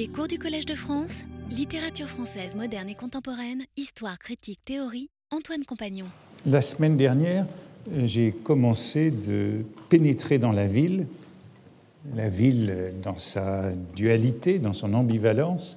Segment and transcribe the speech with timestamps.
[0.00, 5.62] Les cours du Collège de France, littérature française moderne et contemporaine, histoire, critique, théorie, Antoine
[5.66, 6.06] Compagnon.
[6.46, 7.46] La semaine dernière,
[8.04, 11.06] j'ai commencé de pénétrer dans la ville,
[12.16, 15.76] la ville dans sa dualité, dans son ambivalence,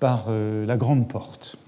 [0.00, 1.58] par euh, la grande porte.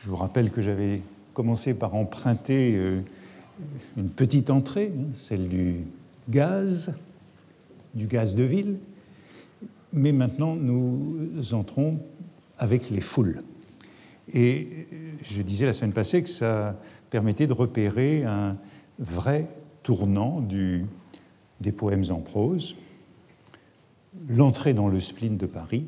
[0.00, 1.02] Je vous rappelle que j'avais
[1.34, 3.00] commencé par emprunter euh,
[3.96, 5.84] une petite entrée, hein, celle du
[6.28, 6.94] gaz,
[7.94, 8.78] du gaz de ville,
[9.92, 12.00] mais maintenant nous entrons
[12.58, 13.42] avec les foules.
[14.32, 14.86] Et
[15.22, 16.78] je disais la semaine passée que ça
[17.10, 18.58] permettait de repérer un
[18.98, 19.48] vrai
[19.82, 20.84] tournant du,
[21.60, 22.76] des poèmes en prose,
[24.28, 25.86] l'entrée dans le spleen de Paris,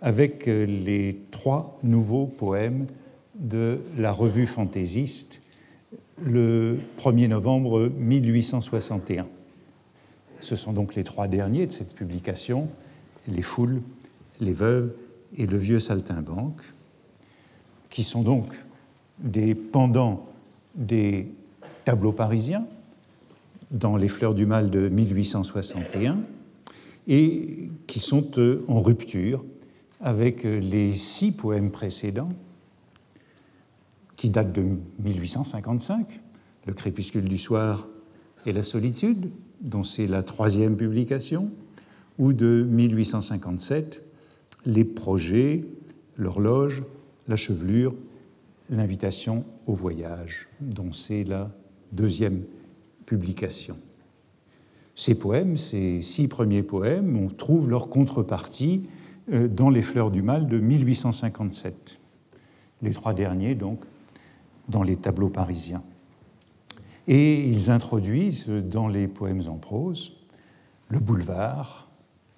[0.00, 2.86] avec les trois nouveaux poèmes
[3.34, 5.42] de la revue fantaisiste
[6.22, 9.26] le 1er novembre 1861.
[10.40, 12.68] Ce sont donc les trois derniers de cette publication,
[13.28, 13.82] Les Foules,
[14.40, 14.92] Les Veuves
[15.36, 16.60] et Le Vieux Saltimbanque,
[17.90, 18.46] qui sont donc
[19.18, 20.26] des pendants
[20.74, 21.32] des
[21.84, 22.66] tableaux parisiens
[23.70, 26.18] dans Les Fleurs du Mal de 1861
[27.08, 29.44] et qui sont euh, en rupture
[30.00, 32.32] avec les six poèmes précédents
[34.16, 34.64] qui datent de
[35.02, 36.20] 1855,
[36.66, 37.86] Le crépuscule du soir
[38.44, 39.30] et la solitude,
[39.60, 41.50] dont c'est la troisième publication,
[42.18, 44.02] ou de 1857,
[44.64, 45.64] Les projets,
[46.16, 46.82] l'horloge,
[47.28, 47.94] la chevelure,
[48.70, 51.50] l'invitation au voyage, dont c'est la
[51.92, 52.42] deuxième
[53.04, 53.76] publication.
[54.94, 58.88] Ces poèmes, ces six premiers poèmes, on trouve leur contrepartie
[59.30, 62.00] euh, dans Les Fleurs du Mal de 1857.
[62.82, 63.84] Les trois derniers, donc,
[64.68, 65.82] dans les tableaux parisiens.
[67.06, 70.16] Et ils introduisent dans les poèmes en prose
[70.88, 71.85] le boulevard,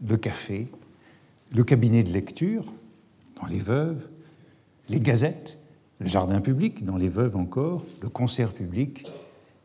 [0.07, 0.69] le café,
[1.55, 2.65] le cabinet de lecture
[3.41, 4.09] dans Les Veuves,
[4.89, 5.59] les gazettes,
[6.01, 9.07] le jardin public dans Les Veuves encore, le concert public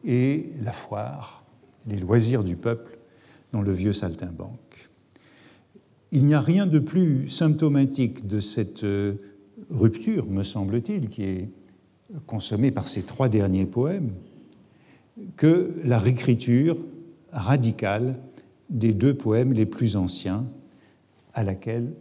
[0.05, 1.43] et la foire,
[1.87, 2.97] les loisirs du peuple
[3.51, 4.89] dans le vieux saltimbanque.
[6.11, 9.15] Il n'y a rien de plus symptomatique de cette euh,
[9.69, 11.49] rupture, me semble-t-il, qui est
[12.27, 14.11] consommée par ces trois derniers poèmes,
[15.37, 16.77] que la réécriture
[17.31, 18.19] radicale
[18.73, 20.45] des deux poèmes les plus anciens
[21.33, 21.93] à laquelle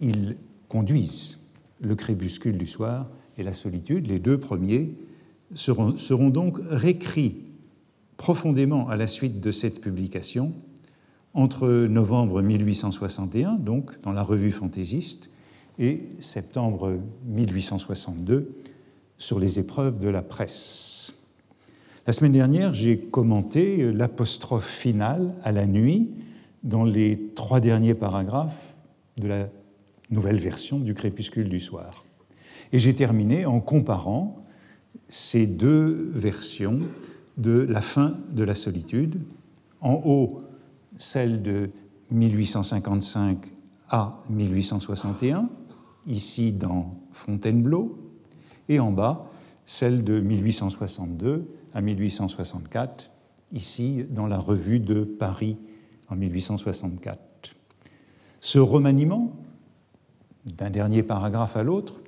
[0.00, 0.36] ils
[0.68, 1.38] conduisent,
[1.80, 3.08] le crépuscule du soir
[3.38, 4.08] et la solitude.
[4.08, 4.94] Les deux premiers
[5.54, 7.44] seront, donc réécrits
[8.16, 10.52] profondément à la suite de cette publication
[11.34, 15.30] entre novembre 1861, donc dans la revue fantaisiste,
[15.78, 18.56] et septembre 1862
[19.18, 21.17] sur les épreuves de la presse.
[22.08, 26.08] La semaine dernière, j'ai commenté l'apostrophe finale à la nuit
[26.62, 28.78] dans les trois derniers paragraphes
[29.18, 29.50] de la
[30.08, 32.06] nouvelle version du crépuscule du soir.
[32.72, 34.42] Et j'ai terminé en comparant
[35.10, 36.78] ces deux versions
[37.36, 39.20] de la fin de la solitude.
[39.82, 40.44] En haut,
[40.98, 41.68] celle de
[42.10, 43.36] 1855
[43.90, 45.50] à 1861,
[46.06, 47.98] ici dans Fontainebleau,
[48.70, 49.30] et en bas,
[49.66, 53.10] celle de 1862 à 1864,
[53.52, 55.56] ici dans la revue de Paris
[56.08, 57.18] en 1864.
[58.40, 59.32] Ce remaniement,
[60.44, 62.00] d'un dernier paragraphe à l'autre,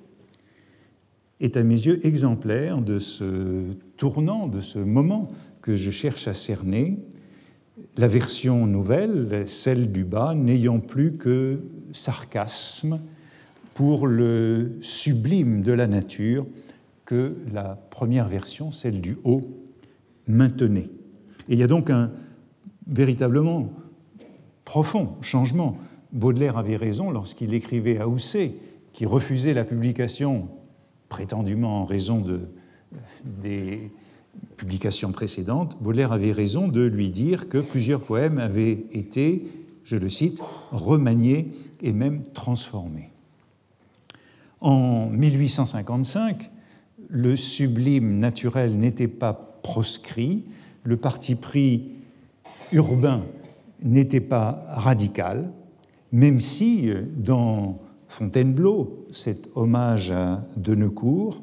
[1.40, 5.28] est à mes yeux exemplaire de ce tournant, de ce moment
[5.62, 6.98] que je cherche à cerner,
[7.96, 11.60] la version nouvelle, celle du bas, n'ayant plus que
[11.92, 13.00] sarcasme
[13.74, 16.46] pour le sublime de la nature
[17.10, 19.42] que la première version, celle du haut,
[20.28, 20.88] maintenait.
[21.48, 22.12] Et il y a donc un
[22.86, 23.72] véritablement
[24.64, 25.76] profond changement.
[26.12, 28.54] Baudelaire avait raison lorsqu'il écrivait à Housset,
[28.92, 30.50] qui refusait la publication
[31.08, 32.42] prétendument en raison de,
[33.24, 33.90] des
[34.56, 39.48] publications précédentes, Baudelaire avait raison de lui dire que plusieurs poèmes avaient été,
[39.82, 40.40] je le cite,
[40.70, 41.48] remaniés
[41.82, 43.10] et même transformés.
[44.60, 46.52] En 1855,
[47.10, 50.44] le sublime naturel n'était pas proscrit,
[50.84, 51.90] le parti pris
[52.72, 53.24] urbain
[53.82, 55.50] n'était pas radical,
[56.12, 57.78] même si dans
[58.08, 61.42] Fontainebleau, cet hommage à Deneucourt,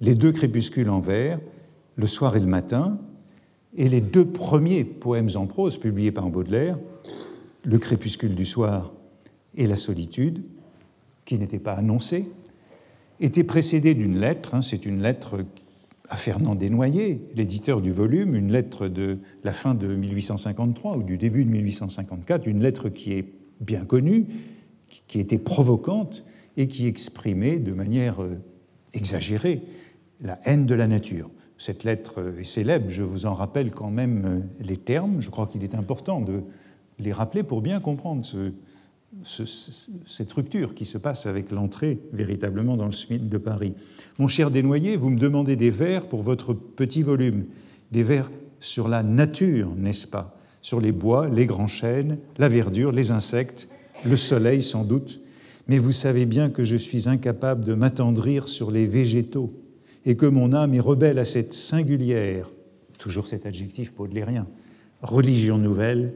[0.00, 1.40] les deux crépuscules en vers,
[1.96, 2.98] le soir et le matin,
[3.76, 6.78] et les deux premiers poèmes en prose publiés par Baudelaire,
[7.66, 8.92] Le crépuscule du soir
[9.56, 10.46] et La solitude,
[11.24, 12.28] qui n'étaient pas annoncés,
[13.20, 15.44] étaient précédés d'une lettre, hein, c'est une lettre
[16.08, 21.16] à Fernand Desnoyers, l'éditeur du volume, une lettre de la fin de 1853 ou du
[21.16, 24.26] début de 1854, une lettre qui est bien connue,
[25.08, 26.24] qui était provocante
[26.56, 28.38] et qui exprimait de manière euh,
[28.92, 29.62] exagérée
[30.20, 31.30] la haine de la nature.
[31.56, 35.64] Cette lettre est célèbre, je vous en rappelle quand même les termes, je crois qu'il
[35.64, 36.42] est important de
[36.98, 38.24] les rappeler pour bien comprendre
[39.22, 43.74] cette rupture qui se passe avec l'entrée véritablement dans le Smith de Paris.
[44.18, 47.44] Mon cher Desnoyers, vous me demandez des vers pour votre petit volume,
[47.92, 48.30] des vers
[48.60, 50.38] sur la nature, n'est-ce pas?
[50.62, 53.68] Sur les bois, les grands chênes, la verdure, les insectes,
[54.04, 55.20] le soleil sans doute.
[55.68, 59.50] Mais vous savez bien que je suis incapable de m'attendrir sur les végétaux
[60.06, 62.50] et que mon âme est rebelle à cette singulière,
[62.98, 64.46] toujours cet adjectif baudelairien,
[65.02, 66.14] religion nouvelle,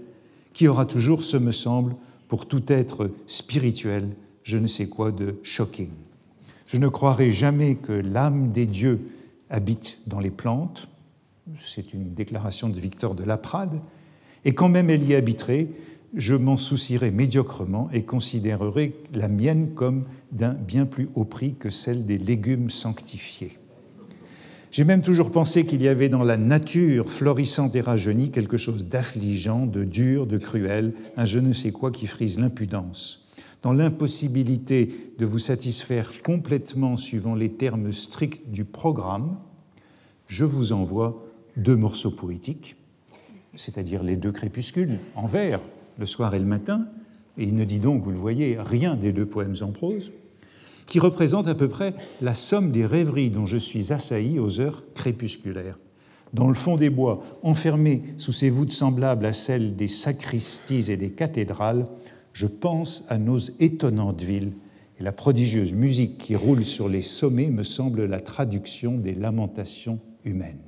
[0.52, 1.94] qui aura toujours, ce me semble,
[2.28, 4.08] pour tout être spirituel,
[4.42, 5.90] je ne sais quoi de shocking.
[6.66, 9.10] Je ne croirai jamais que l'âme des dieux
[9.50, 10.88] habite dans les plantes,
[11.60, 13.80] c'est une déclaration de Victor de Laprade,
[14.44, 15.68] et quand même elle y habiterait,
[16.14, 21.70] je m'en soucierais médiocrement et considérerais la mienne comme d'un bien plus haut prix que
[21.70, 23.58] celle des légumes sanctifiés.
[24.70, 28.86] J'ai même toujours pensé qu'il y avait dans la nature florissante et rajeunie quelque chose
[28.86, 33.26] d'affligeant, de dur, de cruel, un je ne sais quoi qui frise l'impudence.
[33.62, 39.38] Dans l'impossibilité de vous satisfaire complètement suivant les termes stricts du programme,
[40.26, 41.24] je vous envoie
[41.56, 42.76] deux morceaux poétiques,
[43.56, 45.60] c'est-à-dire les deux crépuscules en vers,
[45.98, 46.86] le soir et le matin,
[47.38, 50.12] et il ne dit donc, vous le voyez, rien des deux poèmes en prose,
[50.88, 54.82] qui représentent à peu près la somme des rêveries dont je suis assailli aux heures
[54.94, 55.78] crépusculaires.
[56.32, 60.96] Dans le fond des bois, enfermés sous ces voûtes semblables à celles des sacristies et
[60.96, 61.86] des cathédrales,
[62.32, 64.52] je pense à nos étonnantes villes,
[65.00, 70.00] et la prodigieuse musique qui roule sur les sommets me semble la traduction des lamentations
[70.24, 70.58] humaines.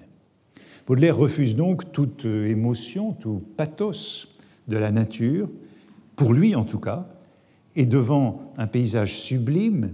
[0.86, 4.28] Baudelaire refuse donc toute euh, émotion, tout pathos
[4.68, 5.48] de la nature,
[6.16, 7.08] pour lui en tout cas,
[7.76, 9.92] et devant un paysage sublime,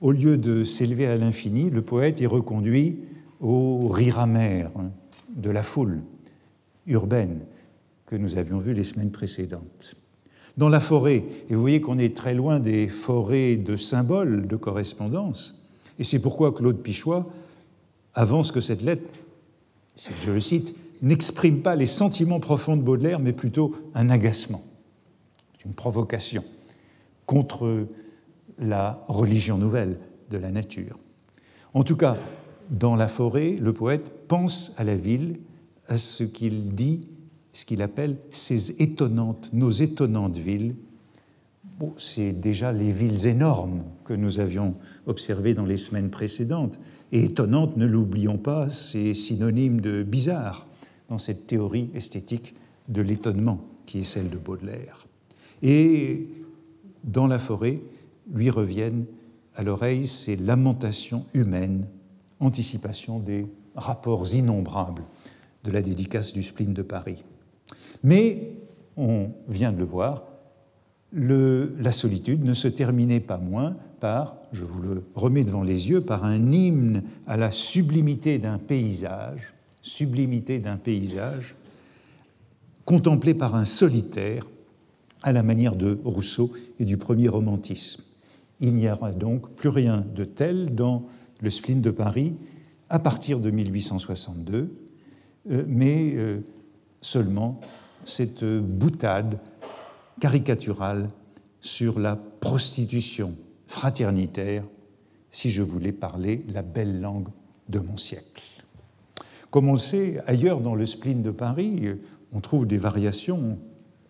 [0.00, 2.98] au lieu de s'élever à l'infini, le poète est reconduit
[3.40, 4.70] au rire amer
[5.34, 6.02] de la foule
[6.86, 7.40] urbaine
[8.06, 9.96] que nous avions vu les semaines précédentes.
[10.56, 14.56] Dans la forêt, et vous voyez qu'on est très loin des forêts de symboles de
[14.56, 15.60] correspondance,
[15.98, 17.26] et c'est pourquoi Claude Pichois
[18.14, 19.10] avance que cette lettre
[19.96, 24.62] je le cite, n'exprime pas les sentiments profonds de Baudelaire, mais plutôt un agacement,
[25.64, 26.44] une provocation
[27.26, 27.86] contre
[28.58, 29.98] la religion nouvelle
[30.30, 30.98] de la nature.
[31.74, 32.16] En tout cas,
[32.70, 35.38] dans la forêt, le poète pense à la ville,
[35.88, 37.08] à ce qu'il dit,
[37.52, 40.74] ce qu'il appelle ces étonnantes, nos étonnantes villes.
[41.78, 44.74] Bon, c'est déjà les villes énormes que nous avions
[45.06, 46.78] observées dans les semaines précédentes,
[47.12, 50.66] et étonnante, ne l'oublions pas, c'est synonyme de bizarre
[51.08, 52.54] dans cette théorie esthétique
[52.88, 55.06] de l'étonnement qui est celle de Baudelaire.
[55.62, 56.28] Et
[57.04, 57.80] dans la forêt,
[58.32, 59.06] lui reviennent
[59.54, 61.86] à l'oreille ces lamentations humaines,
[62.40, 65.02] anticipation des rapports innombrables
[65.64, 67.24] de la dédicace du spleen de Paris.
[68.02, 68.52] Mais,
[68.96, 70.24] on vient de le voir,
[71.12, 76.00] la solitude ne se terminait pas moins par, je vous le remets devant les yeux,
[76.00, 81.54] par un hymne à la sublimité d'un paysage, sublimité d'un paysage,
[82.84, 84.46] contemplé par un solitaire
[85.22, 88.02] à la manière de Rousseau et du premier romantisme.
[88.60, 91.06] Il n'y aura donc plus rien de tel dans
[91.42, 92.34] le spleen de Paris
[92.88, 94.74] à partir de 1862,
[95.50, 96.40] euh, mais euh,
[97.00, 97.60] seulement
[98.04, 99.38] cette boutade
[100.20, 101.08] caricaturale
[101.60, 103.34] sur la prostitution
[103.66, 104.62] fraternitaire,
[105.30, 107.28] si je voulais parler la belle langue
[107.68, 108.42] de mon siècle.
[109.50, 111.82] Comme on le sait, ailleurs dans le spleen de Paris,
[112.32, 113.58] on trouve des variations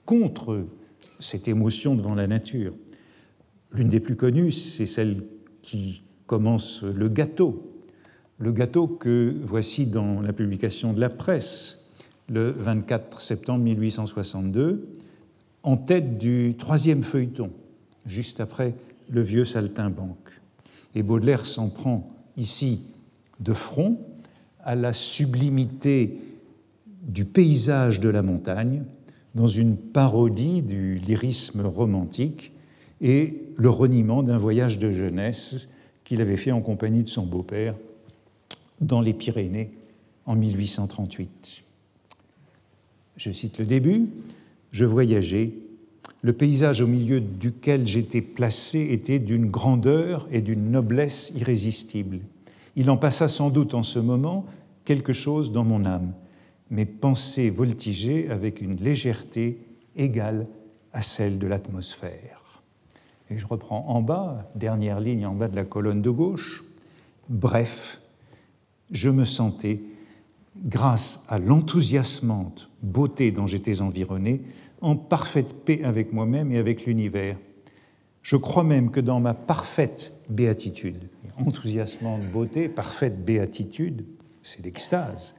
[0.04, 0.66] contre
[1.18, 2.74] cette émotion devant la nature.
[3.76, 5.22] L'une des plus connues, c'est celle
[5.60, 7.74] qui commence le gâteau.
[8.38, 11.84] Le gâteau que voici dans la publication de la presse
[12.30, 14.88] le 24 septembre 1862,
[15.62, 17.50] en tête du troisième feuilleton,
[18.06, 18.72] juste après
[19.10, 20.40] le vieux saltimbanque.
[20.94, 22.80] Et Baudelaire s'en prend ici
[23.40, 24.00] de front
[24.64, 26.18] à la sublimité
[27.02, 28.84] du paysage de la montagne
[29.34, 32.52] dans une parodie du lyrisme romantique
[33.00, 35.68] et le reniement d'un voyage de jeunesse
[36.04, 37.74] qu'il avait fait en compagnie de son beau-père
[38.80, 39.70] dans les Pyrénées
[40.24, 41.62] en 1838.
[43.16, 44.08] Je cite le début.
[44.72, 45.52] Je voyageais.
[46.22, 52.20] Le paysage au milieu duquel j'étais placé était d'une grandeur et d'une noblesse irrésistibles.
[52.74, 54.44] Il en passa sans doute en ce moment
[54.84, 56.12] quelque chose dans mon âme.
[56.70, 59.58] Mes pensées voltigeaient avec une légèreté
[59.96, 60.46] égale
[60.92, 62.45] à celle de l'atmosphère.
[63.30, 66.64] Et je reprends en bas, dernière ligne en bas de la colonne de gauche.
[67.28, 68.00] Bref,
[68.92, 69.80] je me sentais,
[70.64, 74.42] grâce à l'enthousiasmante beauté dont j'étais environné,
[74.80, 77.36] en parfaite paix avec moi-même et avec l'univers.
[78.22, 84.04] Je crois même que dans ma parfaite béatitude, enthousiasmante beauté, parfaite béatitude,
[84.42, 85.34] c'est l'extase,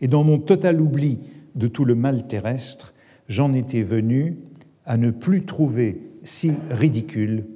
[0.00, 1.18] et dans mon total oubli
[1.54, 2.92] de tout le mal terrestre,
[3.28, 4.38] j'en étais venu
[4.86, 7.46] à ne plus trouver si ridicules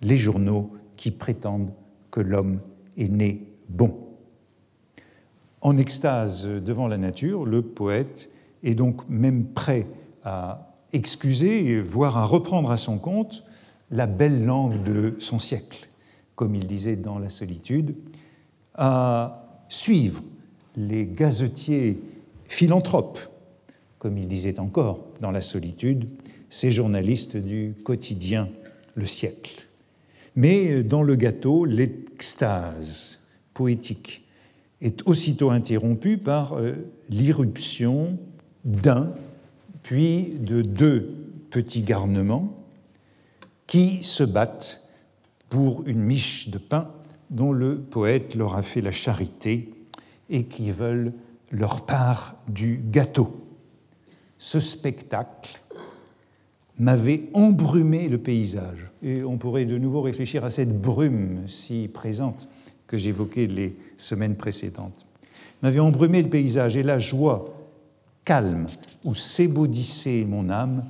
[0.00, 1.72] les journaux qui prétendent
[2.10, 2.60] que l'homme
[2.96, 3.98] est né bon.
[5.60, 8.30] En extase devant la nature, le poète
[8.62, 9.86] est donc même prêt
[10.22, 13.44] à excuser, voire à reprendre à son compte
[13.90, 15.88] la belle langue de son siècle,
[16.34, 17.94] comme il disait dans La solitude,
[18.74, 20.22] à suivre
[20.76, 22.00] les gazetiers
[22.46, 23.20] philanthropes,
[23.98, 26.10] comme il disait encore dans La solitude,
[26.54, 28.48] ces journalistes du quotidien
[28.94, 29.66] Le siècle.
[30.36, 33.18] Mais dans le gâteau, l'extase
[33.54, 34.24] poétique
[34.80, 36.74] est aussitôt interrompue par euh,
[37.10, 38.16] l'irruption
[38.64, 39.12] d'un,
[39.82, 41.12] puis de deux
[41.50, 42.56] petits garnements
[43.66, 44.80] qui se battent
[45.48, 46.88] pour une miche de pain
[47.30, 49.74] dont le poète leur a fait la charité
[50.30, 51.14] et qui veulent
[51.50, 53.44] leur part du gâteau.
[54.38, 55.63] Ce spectacle
[56.78, 58.90] m'avait embrumé le paysage.
[59.02, 62.48] Et on pourrait de nouveau réfléchir à cette brume si présente
[62.86, 65.06] que j'évoquais les semaines précédentes.
[65.62, 67.44] M'avait embrumé le paysage et la joie
[68.24, 68.66] calme
[69.04, 70.84] où s'ébaudissait mon âme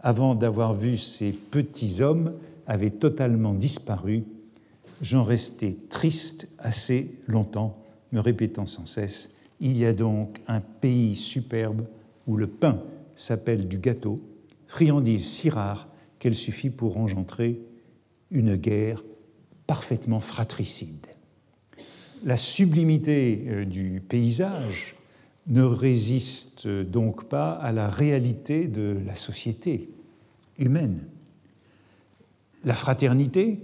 [0.00, 2.32] avant d'avoir vu ces petits hommes
[2.66, 4.24] avait totalement disparu.
[5.00, 7.76] J'en restais triste assez longtemps,
[8.12, 11.86] me répétant sans cesse Il y a donc un pays superbe
[12.26, 12.80] où le pain
[13.14, 14.18] s'appelle du gâteau
[14.72, 15.86] friandise si rare
[16.18, 17.60] qu'elle suffit pour engendrer
[18.30, 19.04] une guerre
[19.66, 21.08] parfaitement fratricide.
[22.24, 24.96] La sublimité euh, du paysage
[25.46, 29.90] ne résiste donc pas à la réalité de la société
[30.58, 31.00] humaine.
[32.64, 33.60] La fraternité,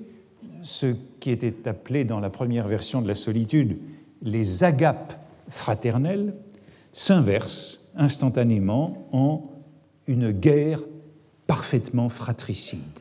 [0.61, 3.79] ce qui était appelé dans la première version de la solitude
[4.21, 5.15] les agapes
[5.49, 6.35] fraternelles,
[6.93, 9.51] s'inverse instantanément en
[10.07, 10.81] une guerre
[11.49, 13.01] parfaitement fratricide.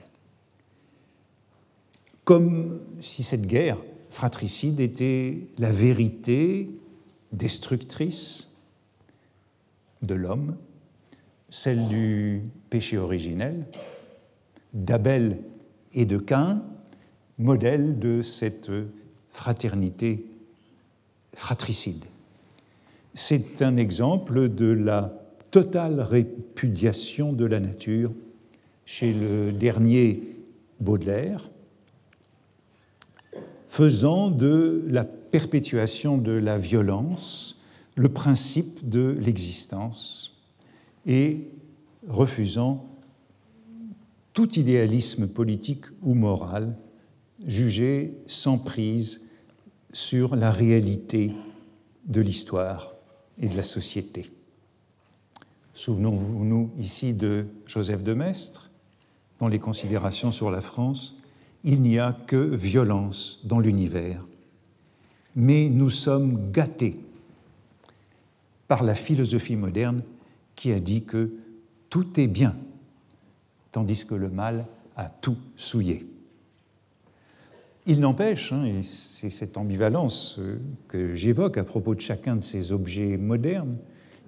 [2.23, 3.77] Comme si cette guerre
[4.09, 6.71] fratricide était la vérité
[7.33, 8.47] destructrice
[10.01, 10.55] de l'homme,
[11.49, 13.65] celle du péché originel,
[14.73, 15.39] d'Abel
[15.93, 16.63] et de Cain,
[17.37, 18.71] modèle de cette
[19.29, 20.25] fraternité
[21.33, 22.05] fratricide.
[23.13, 25.13] C'est un exemple de la
[25.51, 28.11] totale répudiation de la nature
[28.87, 30.23] chez le dernier
[30.79, 31.51] Baudelaire,
[33.67, 37.59] faisant de la perpétuation de la violence
[37.95, 40.41] le principe de l'existence
[41.05, 41.49] et
[42.07, 42.87] refusant
[44.31, 46.77] tout idéalisme politique ou moral
[47.45, 49.21] jugé sans prise
[49.91, 51.33] sur la réalité
[52.05, 52.95] de l'histoire
[53.37, 54.27] et de la société.
[55.73, 58.66] Souvenons-nous ici de Joseph de Maistre,
[59.39, 61.17] dans les considérations sur la France,
[61.63, 64.25] il n'y a que violence dans l'univers.
[65.35, 66.99] Mais nous sommes gâtés
[68.67, 70.01] par la philosophie moderne
[70.55, 71.31] qui a dit que
[71.89, 72.55] tout est bien,
[73.71, 74.65] tandis que le mal
[74.95, 76.07] a tout souillé.
[77.85, 82.43] Il n'empêche, hein, et c'est cette ambivalence euh, que j'évoque à propos de chacun de
[82.43, 83.77] ces objets modernes,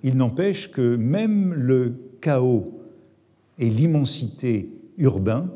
[0.01, 2.79] il n'empêche que même le chaos
[3.57, 5.49] et l'immensité urbain,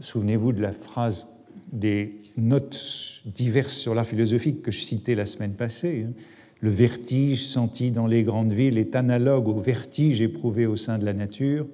[0.00, 1.28] souvenez-vous de la phrase
[1.72, 6.12] des notes diverses sur l'art philosophique que je citais la semaine passée, hein.
[6.60, 11.04] le vertige senti dans les grandes villes est analogue au vertige éprouvé au sein de
[11.04, 11.66] la nature,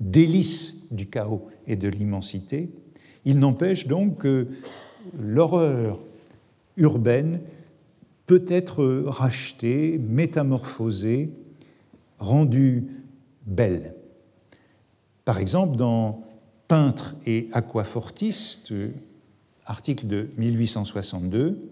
[0.00, 2.70] délice du chaos et de l'immensité.
[3.24, 4.46] Il n'empêche donc que
[5.18, 6.00] l'horreur
[6.76, 7.40] urbaine
[8.26, 11.30] peut être rachetée, métamorphosée,
[12.18, 12.86] rendue
[13.46, 13.94] belle.
[15.24, 16.24] Par exemple, dans
[16.68, 18.72] Peintre et aquafortiste,
[19.66, 21.70] article de 1862,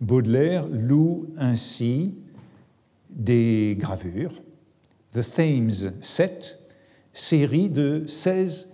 [0.00, 2.14] Baudelaire loue ainsi
[3.10, 4.42] des gravures,
[5.12, 6.58] The Thames Set,
[7.12, 8.68] série de 16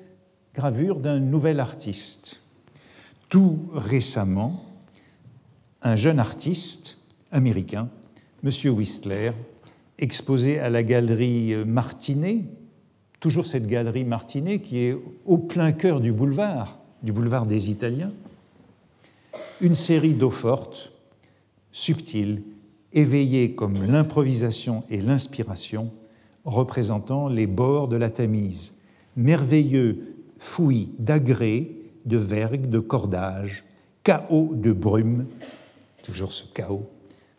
[0.55, 2.43] gravures d'un nouvel artiste.
[3.29, 4.65] Tout récemment,
[5.83, 6.99] un jeune artiste
[7.33, 7.89] américain,
[8.45, 8.51] M.
[8.73, 9.33] Whistler,
[9.99, 12.45] exposé à la galerie Martinet,
[13.21, 18.13] toujours cette galerie Martinet qui est au plein cœur du boulevard du boulevard des Italiens,
[19.61, 20.93] une série d'eau fortes,
[21.71, 22.43] subtiles,
[22.93, 25.91] éveillées comme l'improvisation et l'inspiration,
[26.45, 28.75] représentant les bords de la Tamise,
[29.17, 31.69] merveilleux fouillis d'agrès,
[32.07, 33.65] de vergues, de cordages,
[34.03, 35.27] chaos de brume,
[36.03, 36.89] toujours ce chaos,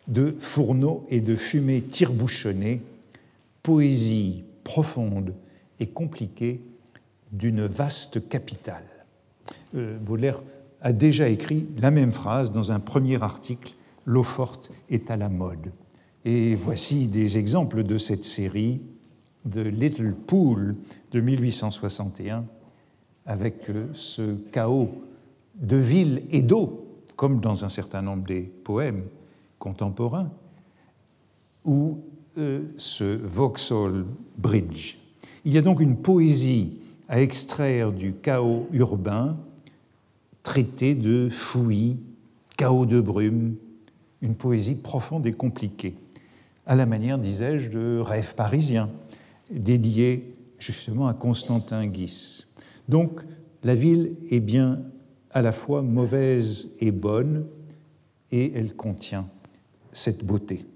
[0.06, 2.80] de fourneaux et de fumée tire-bouchonnée,
[3.62, 5.34] poésie profonde
[5.80, 6.60] et compliquée
[7.32, 8.84] d'une vaste capitale.
[9.74, 10.42] Euh, Baudelaire
[10.80, 13.74] a déjà écrit la même phrase dans un premier article
[14.06, 15.70] L'eau forte est à la mode.
[16.24, 18.82] Et voici des exemples de cette série
[19.44, 20.76] de Little Pool
[21.12, 22.46] de 1861
[23.26, 24.90] avec euh, ce chaos
[25.54, 29.04] de ville et d'eau, comme dans un certain nombre des poèmes
[29.58, 30.30] contemporains,
[31.66, 31.98] ou
[32.38, 34.06] euh, ce Vauxhall
[34.38, 34.96] Bridge.
[35.48, 36.74] Il y a donc une poésie
[37.08, 39.38] à extraire du chaos urbain,
[40.42, 41.96] traité de fouillis,
[42.58, 43.54] chaos de brume,
[44.20, 45.94] une poésie profonde et compliquée,
[46.66, 48.90] à la manière, disais-je, de Rêve parisien,
[49.50, 52.44] dédié justement à Constantin Guis.
[52.90, 53.22] Donc
[53.64, 54.82] la ville est bien
[55.30, 57.46] à la fois mauvaise et bonne,
[58.32, 59.26] et elle contient
[59.92, 60.66] cette beauté.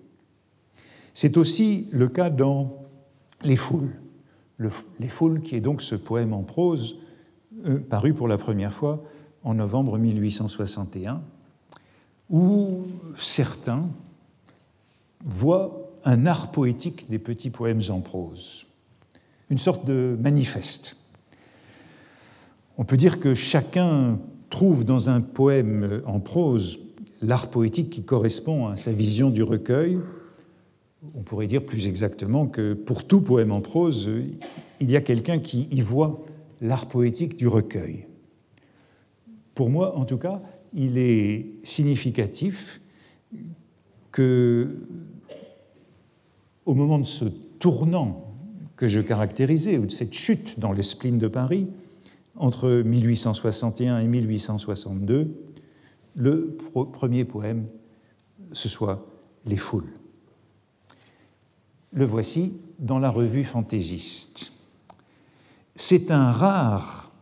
[1.12, 2.73] C'est aussi le cas dans
[3.45, 3.93] Les Foules.
[4.59, 6.97] Les Foules, qui est donc ce poème en prose,
[7.67, 9.03] euh, paru pour la première fois
[9.45, 11.23] en novembre 1861,
[12.31, 12.85] où
[13.19, 13.89] certains
[15.25, 18.67] voient un art poétique des petits poèmes en prose,
[19.51, 20.97] une sorte de manifeste.
[22.79, 24.19] On peut dire que chacun
[24.51, 26.79] trouve dans un poème en prose
[27.21, 29.99] l'art poétique qui correspond à sa vision du recueil.
[31.15, 34.11] On pourrait dire plus exactement que pour tout poème en prose,
[34.81, 36.25] il y a quelqu'un qui y voit
[36.61, 38.07] l'art poétique du recueil.
[39.55, 40.41] Pour moi, en tout cas,
[40.73, 42.81] il est significatif
[44.12, 44.79] que,
[46.65, 47.25] au moment de ce
[47.59, 48.33] tournant
[48.77, 51.69] que je caractérisais, ou de cette chute dans le spleen de Paris,
[52.37, 55.35] entre 1861 et 1862,
[56.15, 56.57] le
[56.93, 57.67] premier poème,
[58.53, 59.07] ce soit
[59.47, 59.93] Les Foules.
[61.92, 64.52] Le voici dans la revue fantaisiste.
[65.76, 67.12] C'est un rare,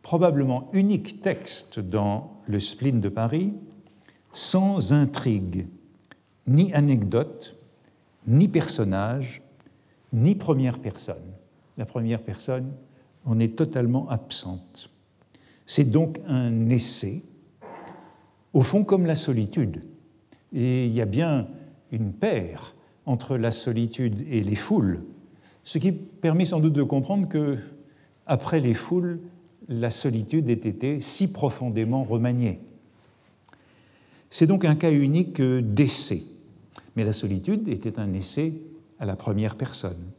[0.00, 3.52] probablement unique texte dans le spleen de Paris,
[4.32, 5.66] sans intrigue,
[6.46, 7.56] ni anecdote,
[8.26, 9.42] ni personnage,
[10.14, 11.34] ni première personne.
[11.76, 12.72] La première personne
[13.26, 14.90] en est totalement absente.
[15.66, 17.22] C'est donc un essai
[18.54, 19.84] au fond comme la solitude.
[20.52, 21.48] Et il y a bien
[21.92, 22.74] une paire
[23.10, 25.00] entre la solitude et les foules,
[25.64, 27.58] ce qui permet sans doute de comprendre que,
[28.26, 29.20] après les foules,
[29.68, 32.60] la solitude ait été si profondément remaniée.
[34.30, 36.22] C'est donc un cas unique d'essai,
[36.94, 38.54] mais la solitude était un essai
[38.98, 40.10] à la première personne.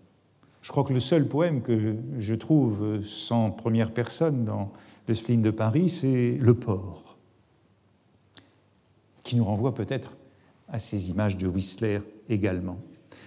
[0.62, 4.72] Je crois que le seul poème que je trouve sans première personne dans
[5.08, 7.18] le spleen de Paris, c'est Le port
[9.24, 10.18] qui nous renvoie peut-être
[10.68, 12.02] à ces images de Whistler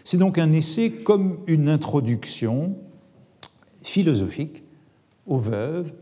[0.04, 2.76] C'est donc un essai comme une introduction
[3.82, 4.62] philosophique
[5.26, 5.92] aux veuves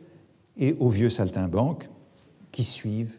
[0.57, 1.89] et aux vieux saltimbanques
[2.51, 3.19] qui suivent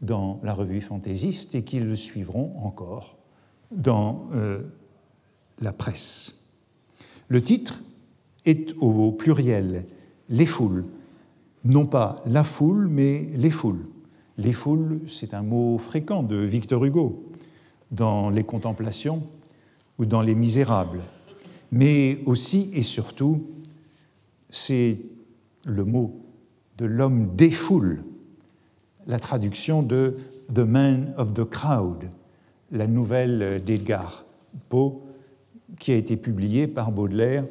[0.00, 3.18] dans la revue fantaisiste et qui le suivront encore
[3.70, 4.62] dans euh,
[5.60, 6.44] la presse.
[7.28, 7.82] Le titre
[8.44, 9.86] est au pluriel
[10.28, 10.84] les foules,
[11.64, 13.86] non pas la foule, mais les foules.
[14.38, 17.30] Les foules, c'est un mot fréquent de Victor Hugo
[17.92, 19.22] dans Les Contemplations
[19.98, 21.02] ou dans Les Misérables.
[21.70, 23.46] Mais aussi et surtout,
[24.50, 24.98] c'est
[25.64, 26.20] le mot
[26.78, 28.02] de l'homme des foules,
[29.06, 30.16] la traduction de
[30.52, 32.10] The Man of the Crowd,
[32.72, 34.24] la nouvelle d'Edgar
[34.68, 35.02] Poe
[35.78, 37.44] qui a été publiée par Baudelaire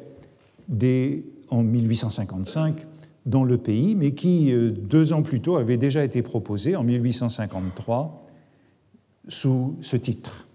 [1.50, 2.86] en 1855
[3.26, 6.82] dans le pays, mais qui, euh, deux ans plus tôt, avait déjà été proposé en
[6.82, 8.21] 1853
[9.28, 10.46] sous ce titre,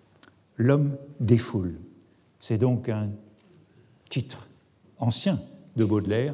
[0.57, 1.75] L'homme des foules.
[2.39, 3.09] C'est donc un
[4.09, 4.47] titre
[4.97, 5.39] ancien
[5.75, 6.33] de Baudelaire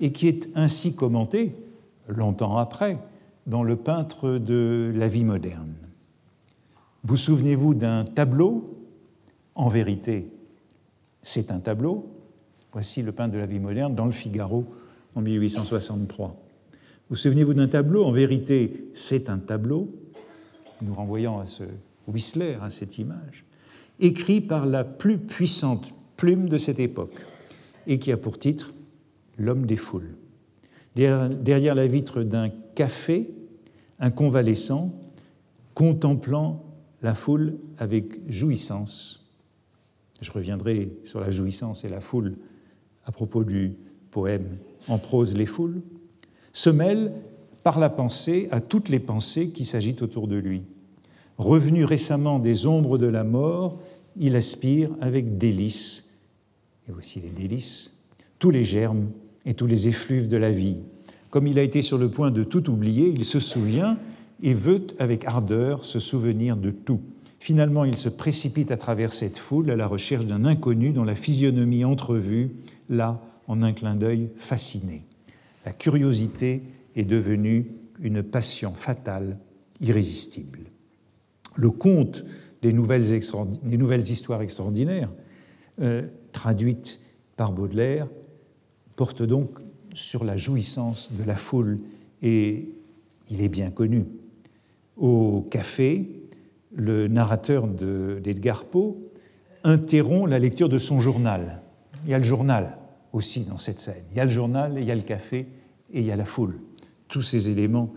[0.00, 1.56] et qui est ainsi commenté,
[2.06, 2.98] longtemps après,
[3.46, 5.74] dans le peintre de la vie moderne.
[7.02, 8.74] Vous souvenez-vous d'un tableau?
[9.56, 10.30] En vérité,
[11.22, 12.06] c'est un tableau.
[12.72, 14.66] Voici le peintre de la vie moderne dans le Figaro
[15.16, 16.36] en 1863.
[17.10, 18.04] Vous souvenez-vous d'un tableau?
[18.04, 19.90] En vérité, c'est un tableau,
[20.82, 21.64] nous renvoyant à ce
[22.06, 23.44] Whistler, à cette image,
[24.00, 27.14] écrit par la plus puissante plume de cette époque
[27.86, 28.74] et qui a pour titre
[29.40, 30.16] L'homme des foules.
[30.96, 33.30] Derrière la vitre d'un café
[34.00, 34.92] un convalescent
[35.74, 36.64] contemplant
[37.02, 39.24] la foule avec jouissance.
[40.20, 42.36] Je reviendrai sur la jouissance et la foule
[43.04, 43.76] à propos du
[44.10, 45.82] poème En prose les foules,
[46.52, 47.12] se mêle
[47.68, 50.62] par la pensée à toutes les pensées qui s'agitent autour de lui.
[51.36, 53.78] Revenu récemment des ombres de la mort,
[54.16, 56.08] il aspire avec délice,
[56.88, 57.92] et aussi les délices,
[58.38, 59.10] tous les germes
[59.44, 60.78] et tous les effluves de la vie.
[61.28, 63.98] Comme il a été sur le point de tout oublier, il se souvient
[64.42, 67.02] et veut avec ardeur se souvenir de tout.
[67.38, 71.14] Finalement, il se précipite à travers cette foule à la recherche d'un inconnu dont la
[71.14, 72.48] physionomie entrevue
[72.88, 75.04] l'a, en un clin d'œil, fasciné.
[75.66, 76.62] La curiosité
[76.98, 79.38] est devenue une passion fatale,
[79.80, 80.58] irrésistible.
[81.54, 82.24] Le conte
[82.60, 85.10] des nouvelles, histoires extraordinaires,
[85.80, 87.00] euh, traduites
[87.36, 88.08] par Baudelaire,
[88.96, 89.60] porte donc
[89.94, 91.78] sur la jouissance de la foule
[92.20, 92.68] et
[93.30, 94.06] il est bien connu.
[94.96, 96.08] Au café,
[96.74, 98.96] le narrateur d'Edgar Poe
[99.62, 101.62] interrompt la lecture de son journal.
[102.04, 102.76] Il y a le journal
[103.12, 104.02] aussi dans cette scène.
[104.10, 105.46] Il y a le journal, il y a le café
[105.92, 106.58] et il y a la foule.
[107.08, 107.92] Tous ces éléments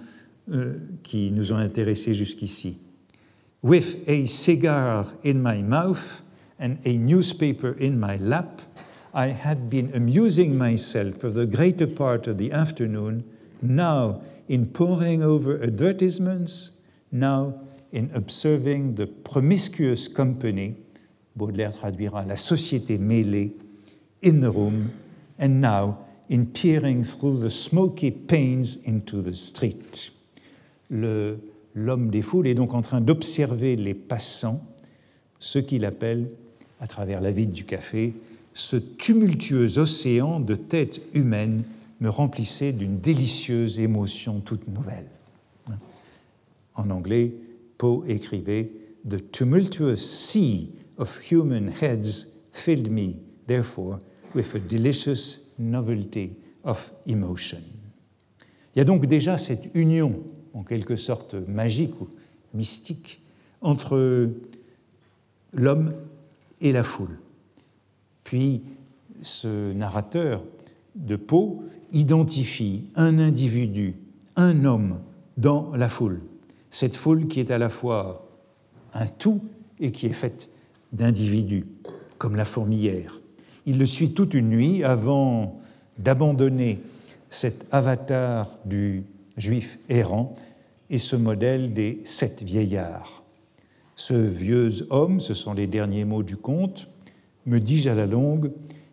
[0.51, 2.77] euh, qui nous ont intéressés jusqu'ici.
[3.63, 6.23] With a cigar in my mouth
[6.59, 8.61] and a newspaper in my lap,
[9.13, 13.23] I had been amusing myself for the greater part of the afternoon,
[13.61, 16.71] now in poring over advertisements,
[17.11, 17.53] now
[17.91, 20.75] in observing the promiscuous company,
[21.35, 23.51] Baudelaire traduira la société mêlée,
[24.23, 24.91] in the room,
[25.39, 25.97] and now
[26.31, 30.11] in peering through the smoky panes into the street.
[30.89, 34.61] L'homme des foules est donc en train d'observer les passants,
[35.39, 36.29] ce qu'il appelle,
[36.79, 38.13] à travers la vide du café,
[38.53, 41.63] ce tumultueux océan de têtes humaines
[41.99, 45.07] me remplissait d'une délicieuse émotion toute nouvelle.
[46.75, 47.33] En anglais,
[47.77, 48.71] Poe écrivait
[49.07, 53.15] The tumultuous sea of human heads filled me,
[53.47, 53.99] therefore,
[54.33, 56.31] with a delicious novelty
[56.63, 57.61] of emotion.
[58.75, 62.07] Il y a donc déjà cette union, en quelque sorte magique ou
[62.53, 63.21] mystique,
[63.61, 64.29] entre
[65.53, 65.93] l'homme
[66.61, 67.19] et la foule.
[68.23, 68.61] Puis
[69.21, 70.43] ce narrateur
[70.95, 73.95] de Pau identifie un individu,
[74.35, 74.99] un homme
[75.37, 76.21] dans la foule.
[76.69, 78.29] Cette foule qui est à la fois
[78.93, 79.41] un tout
[79.79, 80.49] et qui est faite
[80.93, 81.65] d'individus,
[82.17, 83.20] comme la fourmilière.
[83.65, 85.61] Il le suit toute une nuit avant
[85.97, 86.79] d'abandonner
[87.29, 89.03] cet avatar du
[89.37, 90.35] juif errant
[90.89, 93.23] et ce modèle des sept vieillards.
[93.95, 96.89] Ce vieux homme, ce sont les derniers mots du conte,
[97.45, 98.51] me dis-je à la longue,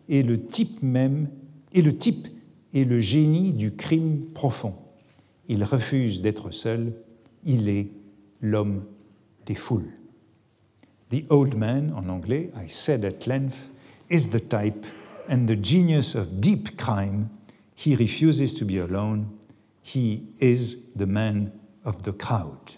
[0.09, 1.27] est le type même,
[1.73, 2.27] et le type
[2.73, 4.75] est le génie du crime profond.
[5.47, 6.93] Il refuse d'être seul,
[7.43, 7.89] il est
[8.41, 8.83] l'homme
[9.45, 9.91] des foules.
[11.11, 13.71] The old man, en anglais, I said at length,
[14.09, 14.85] is the type
[15.27, 17.29] and the genius of deep crime.
[17.75, 19.37] He refuses to be alone.
[19.81, 21.51] He is the man
[21.85, 22.77] of the crowd.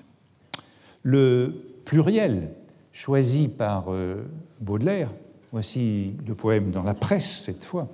[1.04, 1.54] Le
[1.86, 2.54] pluriel
[2.92, 4.24] choisi par euh,
[4.60, 5.10] Baudelaire
[5.52, 7.90] Voici le poème dans la presse cette fois,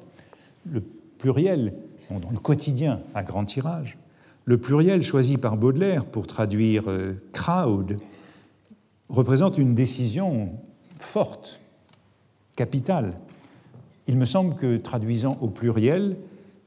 [0.71, 0.79] le
[1.17, 1.73] pluriel,
[2.11, 3.97] dans le quotidien à grand tirage,
[4.45, 7.97] le pluriel choisi par Baudelaire pour traduire euh, crowd
[9.09, 10.51] représente une décision
[10.99, 11.59] forte,
[12.55, 13.13] capitale.
[14.07, 16.17] Il me semble que traduisant au pluriel,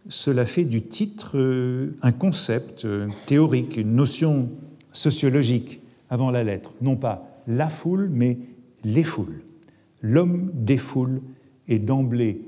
[0.09, 4.51] cela fait du titre euh, un concept euh, théorique, une notion
[4.93, 8.39] sociologique avant la lettre, non pas la foule, mais
[8.85, 9.43] les foules.
[10.03, 11.23] L'homme des foules
[11.69, 12.43] est d'emblée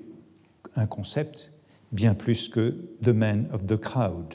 [0.76, 1.52] un concept
[1.92, 4.34] bien plus que the man of the crowd.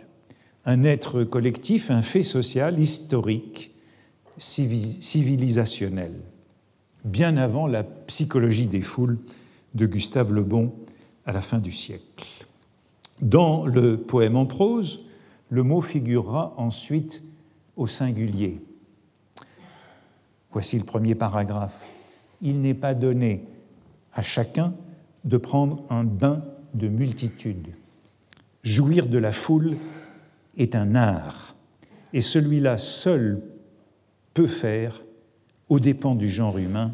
[0.65, 3.73] Un être collectif, un fait social, historique,
[4.37, 6.13] civilisationnel,
[7.05, 9.17] bien avant la psychologie des foules
[9.73, 10.73] de Gustave Le Bon
[11.25, 12.45] à la fin du siècle.
[13.21, 15.05] Dans le poème en prose,
[15.49, 17.23] le mot figurera ensuite
[17.75, 18.61] au singulier.
[20.51, 21.79] Voici le premier paragraphe
[22.41, 23.45] il n'est pas donné
[24.13, 24.73] à chacun
[25.25, 27.67] de prendre un bain de multitude.
[28.63, 29.77] Jouir de la foule
[30.57, 31.55] est un art,
[32.13, 33.41] et celui-là seul
[34.33, 35.01] peut faire,
[35.69, 36.93] aux dépens du genre humain,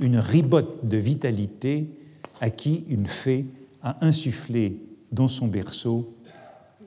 [0.00, 1.88] une ribotte de vitalité
[2.40, 3.46] à qui une fée
[3.82, 4.80] a insufflé
[5.12, 6.14] dans son berceau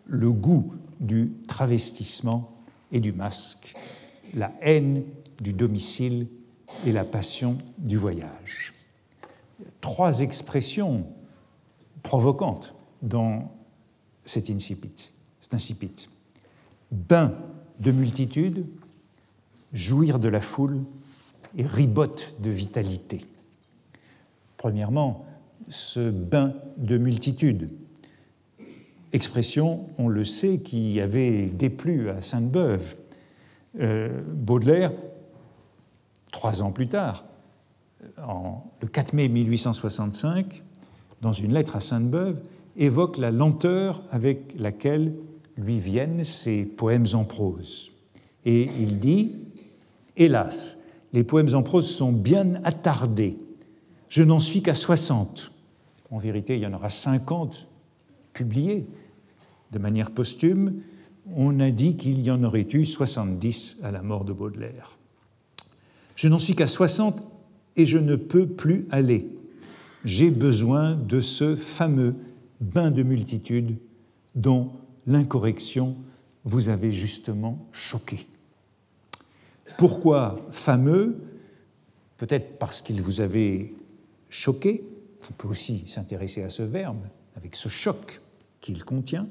[0.06, 2.58] le goût du travestissement
[2.92, 3.74] et du masque,
[4.34, 5.04] la haine
[5.42, 6.28] du domicile
[6.86, 8.74] et la passion du voyage.
[9.82, 11.06] Trois expressions
[12.02, 13.52] provocantes dans
[14.26, 15.13] cet incipit.
[15.39, 16.10] Cet incipit.
[16.92, 17.34] bain
[17.80, 18.66] de multitude,
[19.74, 20.84] jouir de la foule
[21.58, 23.26] et ribote de vitalité.
[24.58, 25.26] Premièrement,
[25.69, 27.69] ce bain de multitude,
[29.12, 32.95] expression, on le sait, qui avait déplu à Sainte-Beuve.
[33.80, 34.91] Euh, Baudelaire,
[36.32, 37.26] trois ans plus tard,
[38.82, 40.63] le 4 mai 1865,
[41.21, 42.41] dans une lettre à Sainte-Beuve,
[42.76, 45.13] évoque la lenteur avec laquelle
[45.58, 47.91] lui viennent ces poèmes en prose.
[48.45, 49.36] Et il dit
[50.17, 50.80] Hélas,
[51.13, 53.38] les poèmes en prose sont bien attardés.
[54.10, 55.53] Je n'en suis qu'à 60.
[56.13, 57.67] En vérité, il y en aura 50
[58.34, 58.86] publiés
[59.71, 60.76] de manière posthume.
[61.36, 64.99] On a dit qu'il y en aurait eu 70 à la mort de Baudelaire.
[66.15, 67.19] Je n'en suis qu'à 60
[67.78, 69.28] et je ne peux plus aller.
[70.06, 72.13] J'ai besoin de ce fameux
[72.62, 73.78] bain de multitude
[74.36, 74.71] dont
[75.08, 75.95] l'incorrection
[76.45, 78.28] vous avait justement choqué.
[79.80, 81.17] Pourquoi fameux?
[82.17, 83.73] Peut-être parce qu'il vous avait
[84.30, 84.84] choqué.
[85.30, 87.06] On peut aussi s'intéresser à ce verbe
[87.36, 88.22] avec ce choc
[88.62, 89.28] qu'il contient.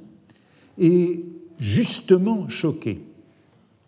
[0.79, 1.25] Et
[1.59, 3.01] justement choqué,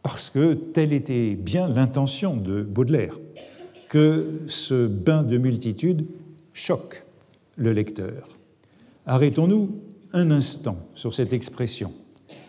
[0.03, 3.19] parce que telle était bien l'intention de Baudelaire,
[3.88, 6.07] que ce bain de multitude
[6.53, 7.05] choque
[7.57, 8.29] le lecteur.
[9.07, 9.71] Arrêtons-nous
[10.12, 11.93] un instant sur cette expression,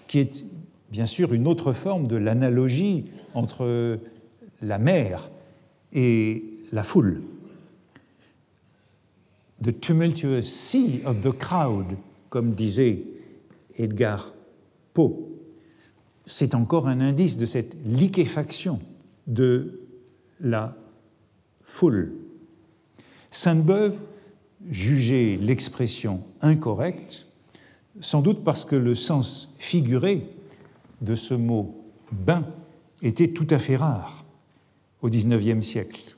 [0.08, 0.46] qui est
[0.92, 4.00] bien sûr une autre forme de l'analogie entre
[4.62, 5.30] la mer
[5.94, 7.22] et la foule.
[9.66, 11.98] The tumultuous sea of the crowd,
[12.30, 13.02] comme disait
[13.76, 14.32] Edgar
[14.94, 15.28] Poe,
[16.28, 18.80] c'est encore un indice de cette liquéfaction
[19.26, 19.82] de
[20.40, 20.78] la
[21.64, 22.14] foule.
[23.32, 24.00] Sainte-Beuve
[24.70, 27.26] jugeait l'expression incorrecte
[28.02, 30.28] sans doute parce que le sens figuré
[31.02, 32.46] de ce mot bain
[33.02, 34.26] était tout à fait rare
[35.02, 36.16] au XIXe siècle.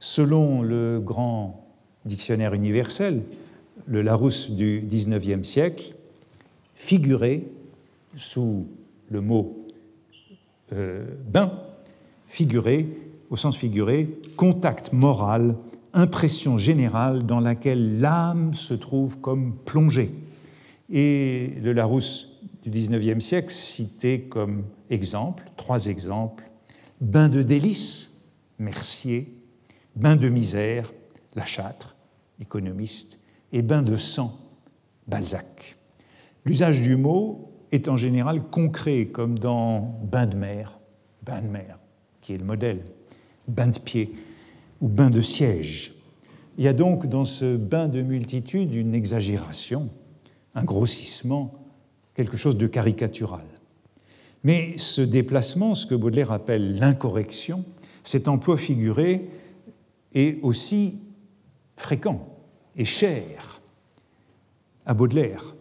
[0.00, 1.63] Selon le grand
[2.04, 3.22] dictionnaire universel,
[3.86, 5.94] le Larousse du XIXe siècle,
[6.74, 7.42] figurait
[8.16, 8.66] sous
[9.10, 9.66] le mot
[10.72, 11.52] euh, bain,
[12.26, 12.86] figurait,
[13.30, 15.56] au sens figuré, contact moral,
[15.92, 20.10] impression générale dans laquelle l'âme se trouve comme plongée.
[20.90, 26.44] Et le Larousse du XIXe siècle citait comme exemple, trois exemples,
[27.00, 28.12] Bain de délices,
[28.58, 29.32] Mercier,
[29.96, 30.92] Bain de misère,
[31.34, 31.93] La Châtre,
[32.40, 33.20] économiste,
[33.52, 34.38] et Bain de sang,
[35.06, 35.76] Balzac.
[36.44, 40.78] L'usage du mot est en général concret, comme dans Bain de mer,
[41.22, 41.78] Bain de mer,
[42.20, 42.84] qui est le modèle,
[43.48, 44.12] Bain de pied
[44.80, 45.94] ou Bain de siège.
[46.58, 49.90] Il y a donc dans ce bain de multitude une exagération
[50.54, 51.52] un grossissement,
[52.14, 53.44] quelque chose de caricatural.
[54.44, 57.64] Mais ce déplacement, ce que Baudelaire appelle l'incorrection,
[58.02, 59.28] cet emploi figuré
[60.14, 60.98] est aussi
[61.76, 62.28] fréquent
[62.76, 63.60] et cher
[64.86, 65.54] à Baudelaire.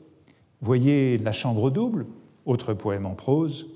[0.62, 2.06] Voyez La Chambre double,
[2.45, 3.67] autre poème en prose,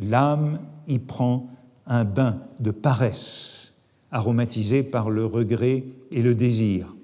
[0.00, 1.50] l'âme y prend
[1.86, 3.74] un bain de paresse,
[4.10, 6.94] aromatisé par le regret et le désir.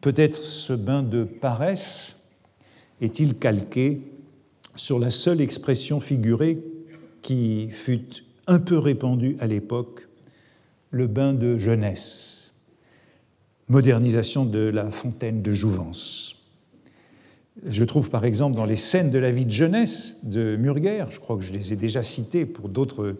[0.00, 2.20] Peut-être ce bain de paresse
[3.00, 4.02] est-il calqué
[4.74, 6.62] sur la seule expression figurée
[7.20, 10.08] qui fut un peu répandue à l'époque,
[10.90, 12.31] le bain de jeunesse,
[13.68, 16.36] modernisation de la fontaine de Jouvence.
[17.66, 21.20] Je trouve par exemple dans les scènes de la vie de jeunesse de Murger, je
[21.20, 23.16] crois que je les ai déjà citées pour d'autres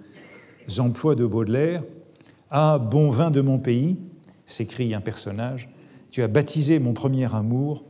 [0.78, 1.82] emplois de Baudelaire,
[2.50, 3.96] Ah, bon vin de mon pays,
[4.46, 5.68] s'écrie un personnage,
[6.10, 7.84] tu as baptisé mon premier amour,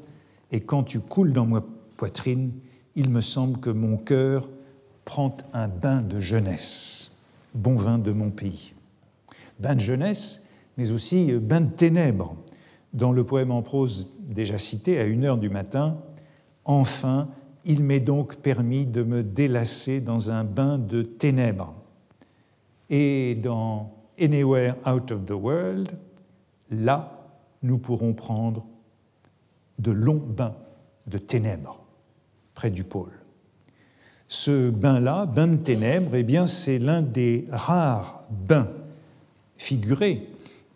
[0.50, 1.64] et quand tu coules dans moi
[1.96, 2.52] poitrine,
[2.96, 4.48] il me semble que mon cœur
[5.04, 7.12] prend un bain de jeunesse,
[7.54, 8.74] bon vin de mon pays.
[9.58, 10.41] Bain de jeunesse,
[10.76, 12.36] mais aussi bain de ténèbres.
[12.92, 15.98] Dans le poème en prose déjà cité, à une heure du matin,
[16.64, 17.28] enfin,
[17.64, 21.74] il m'est donc permis de me délasser dans un bain de ténèbres.
[22.90, 25.90] Et dans Anywhere Out of the World,
[26.70, 27.26] là,
[27.62, 28.66] nous pourrons prendre
[29.78, 30.54] de longs bains
[31.06, 31.82] de ténèbres
[32.54, 33.12] près du pôle.
[34.28, 38.70] Ce bain-là, bain de ténèbres, eh bien, c'est l'un des rares bains
[39.56, 40.31] figurés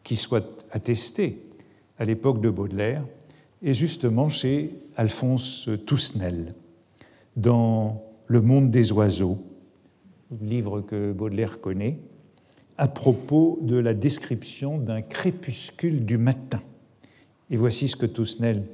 [0.07, 1.43] qui soit attesté
[1.99, 3.05] à l'époque de Baudelaire,
[3.61, 6.55] et justement chez Alphonse Tousnel,
[7.35, 9.39] dans Le monde des oiseaux,
[10.41, 11.99] livre que Baudelaire connaît,
[12.79, 16.63] à propos de la description d'un crépuscule du matin.
[17.51, 18.65] Et voici ce que Tousnel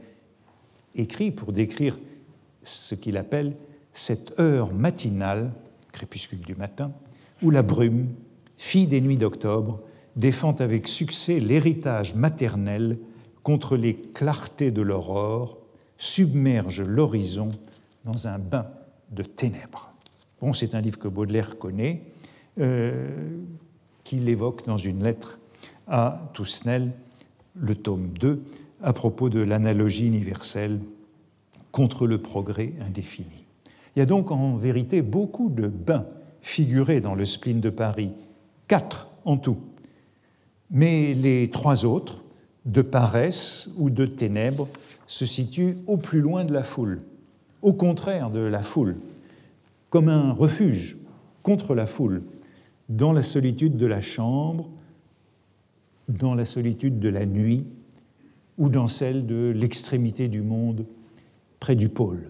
[0.95, 1.99] écrit pour décrire
[2.63, 3.57] ce qu'il appelle
[3.95, 5.51] cette heure matinale
[5.93, 6.93] crépuscule du matin,
[7.43, 8.09] où la brume,
[8.59, 9.81] fille des nuits d'octobre,
[10.17, 12.99] défend avec succès l'héritage maternel
[13.43, 15.59] contre les clartés de l'aurore,
[15.97, 17.51] submerge l'horizon
[18.05, 18.67] dans un bain
[19.11, 19.93] de ténèbres.
[20.41, 22.03] Bon, c'est un livre que Baudelaire connaît,
[22.61, 23.39] euh,
[24.05, 25.39] qu'il évoque dans une lettre
[25.87, 26.93] à Tousnel,
[27.55, 28.43] le tome 2,
[28.83, 30.81] à propos de l'analogie universelle
[31.71, 33.45] contre le progrès indéfini.
[33.95, 36.07] Il y a donc en vérité beaucoup de bains
[36.41, 38.13] figurés dans le spleen de Paris,
[38.69, 39.59] quatre en tout.
[40.73, 42.25] Mais les trois autres,
[42.65, 44.69] de paresse ou de ténèbres,
[45.07, 47.03] se situent au plus loin de la foule,
[47.61, 48.97] au contraire de la foule,
[49.91, 50.97] comme un refuge
[51.43, 52.23] contre la foule,
[52.89, 54.71] dans la solitude de la chambre,
[56.09, 57.67] dans la solitude de la nuit
[58.57, 60.87] ou dans celle de l'extrémité du monde
[61.61, 62.29] près du pôle.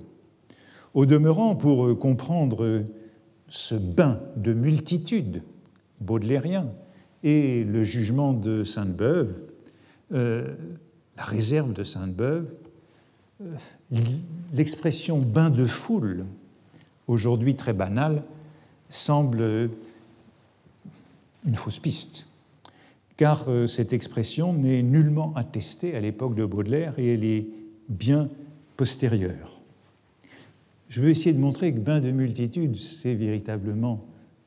[0.94, 2.84] Au demeurant, pour comprendre
[3.48, 5.42] ce bain de multitude
[6.00, 6.66] baudelairien
[7.22, 9.34] et le jugement de Sainte-Beuve,
[10.12, 10.54] euh,
[11.16, 12.46] la réserve de Sainte-Beuve,
[13.40, 13.98] euh,
[14.54, 16.24] l'expression bain de foule,
[17.06, 18.22] aujourd'hui très banale,
[18.88, 19.70] semble
[21.46, 22.26] une fausse piste,
[23.16, 27.46] car euh, cette expression n'est nullement attestée à l'époque de Baudelaire et elle est
[27.88, 28.28] bien
[28.76, 29.60] postérieure.
[30.88, 34.04] Je veux essayer de montrer que bain de multitude, c'est véritablement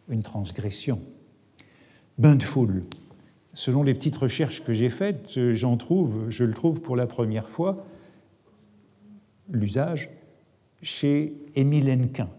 [0.10, 1.00] une transgression.
[2.18, 2.84] Bain de foule.
[3.54, 7.50] Selon les petites recherches que j'ai faites, j'en trouve, je le trouve pour la première
[7.50, 7.86] fois,
[9.52, 10.10] l'usage
[10.82, 12.30] chez Émile Hennequin,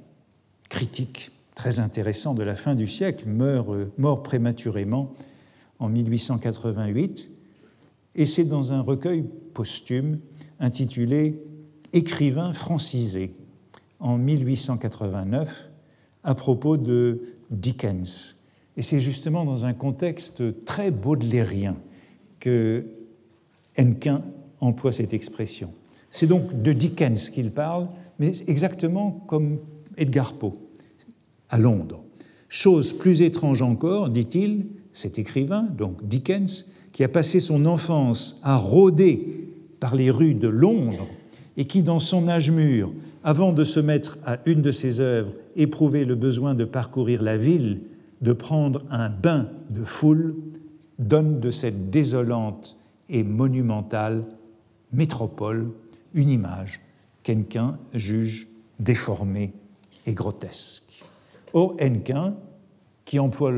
[0.70, 5.14] critique très intéressant de la fin du siècle, meurt, euh, mort prématurément
[5.78, 7.30] en 1888,
[8.14, 10.20] et c'est dans un recueil posthume
[10.58, 11.42] intitulé
[11.92, 13.34] Écrivain francisé
[14.00, 15.70] en 1889
[16.24, 18.36] à propos de Dickens.
[18.76, 21.76] Et c'est justement dans un contexte très baudelairien
[22.40, 22.84] que
[23.76, 24.22] Hennequin
[24.60, 25.72] emploie cette expression.
[26.10, 29.58] C'est donc de Dickens qu'il parle, mais exactement comme
[29.96, 30.52] Edgar Poe
[31.48, 32.02] à Londres.
[32.48, 38.56] Chose plus étrange encore, dit-il, cet écrivain, donc Dickens, qui a passé son enfance à
[38.56, 41.06] rôder par les rues de Londres
[41.56, 45.32] et qui, dans son âge mûr, avant de se mettre à une de ses œuvres,
[45.56, 47.80] éprouvait le besoin de parcourir la ville,
[48.20, 50.36] de prendre un bain de foule,
[50.98, 52.76] donne de cette désolante
[53.08, 54.24] et monumentale
[54.92, 55.70] métropole
[56.14, 56.80] une image
[57.22, 58.48] qu'Hennequin juge
[58.80, 59.52] déformée
[60.06, 61.04] et grotesque.
[61.52, 62.34] Or, Hennequin,
[63.04, 63.52] qui emploie,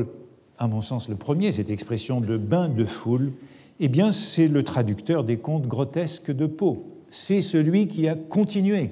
[0.57, 3.31] à mon sens, le premier, cette expression de bain de foule,
[3.79, 6.83] eh bien, c'est le traducteur des contes grotesques de Poe.
[7.09, 8.91] C'est celui qui a continué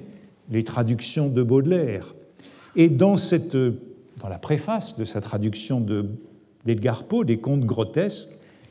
[0.50, 2.14] les traductions de Baudelaire.
[2.74, 3.56] Et dans, cette,
[4.20, 5.80] dans la préface de sa traduction
[6.64, 8.30] d'Edgar Poe, des contes grotesques,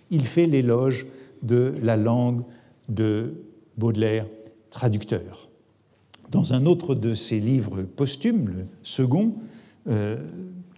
[0.10, 1.06] il fait l'éloge
[1.44, 2.44] de la langue
[2.90, 3.34] de
[3.78, 4.26] Baudelaire,
[4.72, 5.50] traducteur.
[6.32, 9.36] Dans un autre de ses livres posthumes, le second,
[9.88, 10.18] euh,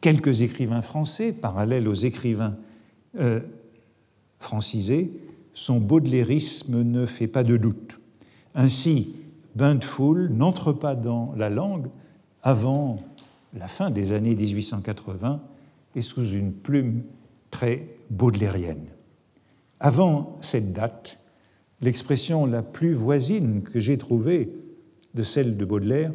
[0.01, 2.57] quelques écrivains français, parallèles aux écrivains
[3.19, 3.39] euh,
[4.39, 5.11] francisés,
[5.53, 7.99] son baudelairisme ne fait pas de doute.
[8.53, 9.15] Ainsi,
[9.55, 11.87] Bain de Foule n'entre pas dans la langue
[12.43, 12.99] avant
[13.53, 15.41] la fin des années 1880
[15.95, 17.03] et sous une plume
[17.51, 18.87] très baudelairienne.
[19.79, 21.19] Avant cette date,
[21.81, 24.49] l'expression la plus voisine que j'ai trouvée
[25.13, 26.11] de celle de Baudelaire,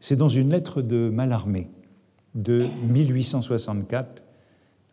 [0.00, 1.68] c'est dans une lettre de Mallarmé,
[2.34, 4.22] de 1864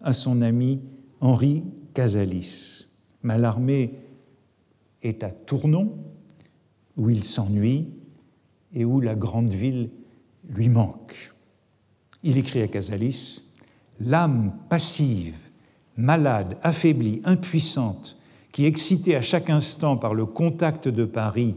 [0.02, 0.82] à son ami
[1.21, 2.88] Henri Casalis.
[3.23, 3.93] Mallarmé
[5.02, 5.97] est à Tournon,
[6.97, 7.88] où il s'ennuie
[8.73, 9.89] et où la grande ville
[10.49, 11.33] lui manque.
[12.23, 13.43] Il écrit à Casalis
[14.01, 15.35] L'âme passive,
[15.97, 18.17] malade, affaiblie, impuissante,
[18.51, 21.55] qui, excitée à chaque instant par le contact de Paris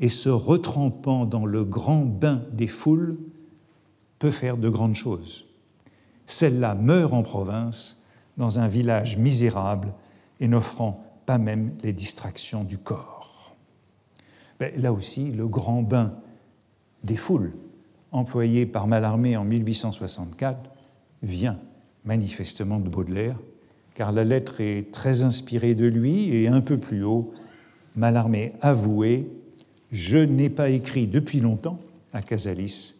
[0.00, 3.18] et se retrempant dans le grand bain des foules,
[4.18, 5.46] peut faire de grandes choses.
[6.26, 8.02] Celle-là meurt en province,
[8.36, 9.92] dans un village misérable
[10.40, 13.54] et n'offrant pas même les distractions du corps.
[14.58, 16.14] Ben, là aussi, le grand bain
[17.04, 17.52] des foules,
[18.12, 20.58] employé par Mallarmé en 1864,
[21.22, 21.58] vient
[22.04, 23.36] manifestement de Baudelaire,
[23.94, 27.32] car la lettre est très inspirée de lui et un peu plus haut,
[27.96, 29.26] Mallarmé avouait
[29.90, 31.78] Je n'ai pas écrit depuis longtemps
[32.12, 32.94] à Casalis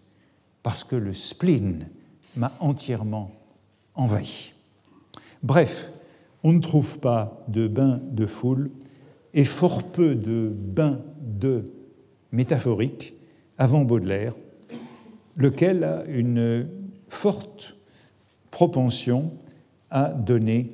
[0.63, 1.89] parce que le spleen
[2.37, 3.33] m'a entièrement
[3.95, 4.53] envahi.
[5.43, 5.91] Bref,
[6.43, 8.71] on ne trouve pas de bain de foule
[9.35, 11.71] et fort peu de bains de
[12.33, 13.15] métaphorique
[13.59, 14.35] avant Baudelaire,
[15.37, 16.69] lequel a une
[17.09, 17.77] forte
[18.51, 19.33] propension
[19.91, 20.71] à donner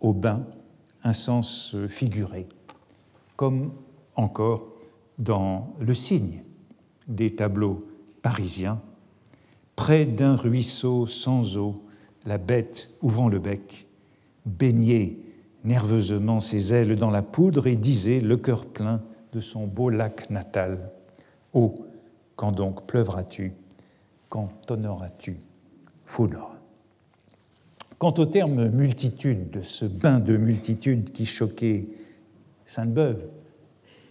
[0.00, 0.44] au bain
[1.04, 2.46] un sens figuré,
[3.36, 3.72] comme
[4.16, 4.66] encore
[5.18, 6.42] dans le signe
[7.08, 7.86] des tableaux
[8.22, 8.80] parisiens,
[9.76, 11.74] près d'un ruisseau sans eau,
[12.24, 13.86] la bête ouvrant le bec,
[14.44, 15.18] baignait
[15.64, 20.30] nerveusement ses ailes dans la poudre et disait, le cœur plein de son beau lac
[20.30, 20.90] natal,
[21.52, 21.74] Oh,
[22.34, 23.52] quand donc pleuvras-tu,
[24.28, 25.38] quand tonneras-tu,
[26.04, 26.56] foudre
[27.98, 31.86] Quant au terme multitude, de ce bain de multitude qui choquait
[32.66, 33.26] Sainte-Beuve,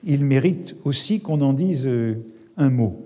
[0.03, 2.26] il mérite aussi qu'on en dise euh,
[2.57, 3.03] un mot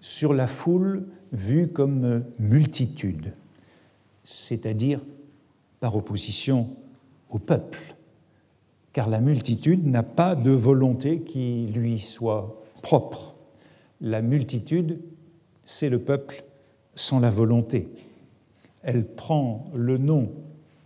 [0.00, 3.34] sur la foule vue comme euh, multitude,
[4.24, 5.00] c'est-à-dire
[5.80, 6.70] par opposition
[7.28, 7.94] au peuple,
[8.92, 13.34] car la multitude n'a pas de volonté qui lui soit propre.
[14.00, 15.00] La multitude,
[15.64, 16.44] c'est le peuple
[16.94, 17.88] sans la volonté.
[18.82, 20.30] Elle prend le nom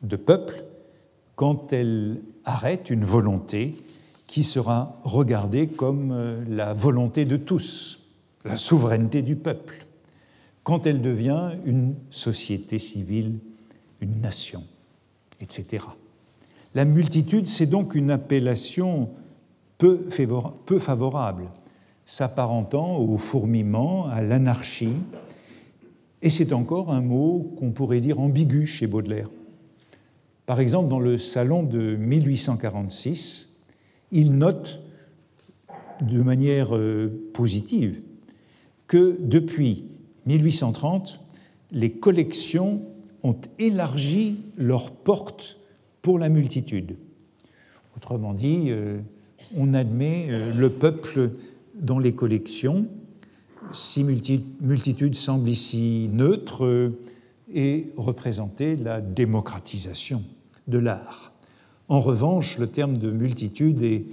[0.02, 0.64] de peuple
[1.34, 3.74] quand elle arrête une volonté
[4.26, 8.00] qui sera regardée comme euh, la volonté de tous,
[8.44, 9.86] la souveraineté du peuple,
[10.64, 13.38] quand elle devient une société civile,
[14.00, 14.64] une nation,
[15.40, 15.84] etc.
[16.74, 19.11] La multitude, c'est donc une appellation
[19.78, 20.09] peu
[20.78, 21.44] favorable,
[22.04, 24.94] s'apparentant au fourmillement, à l'anarchie,
[26.22, 29.30] et c'est encore un mot qu'on pourrait dire ambigu chez Baudelaire.
[30.46, 33.48] Par exemple, dans le Salon de 1846,
[34.12, 34.80] il note
[36.00, 38.00] de manière euh, positive
[38.86, 39.86] que depuis
[40.26, 41.20] 1830,
[41.72, 42.82] les collections
[43.22, 45.58] ont élargi leurs portes
[46.02, 46.96] pour la multitude.
[47.96, 49.00] Autrement dit, euh,
[49.56, 51.30] on admet euh, le peuple
[51.74, 52.86] dans les collections,
[53.72, 56.92] si multitude semble ici neutre
[57.52, 60.22] et représenter la démocratisation
[60.66, 61.32] de l'art.
[61.88, 64.06] En revanche, le terme de multitude est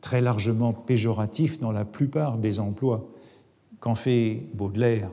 [0.00, 3.08] très largement péjoratif dans la plupart des emplois
[3.80, 5.10] qu'en fait Baudelaire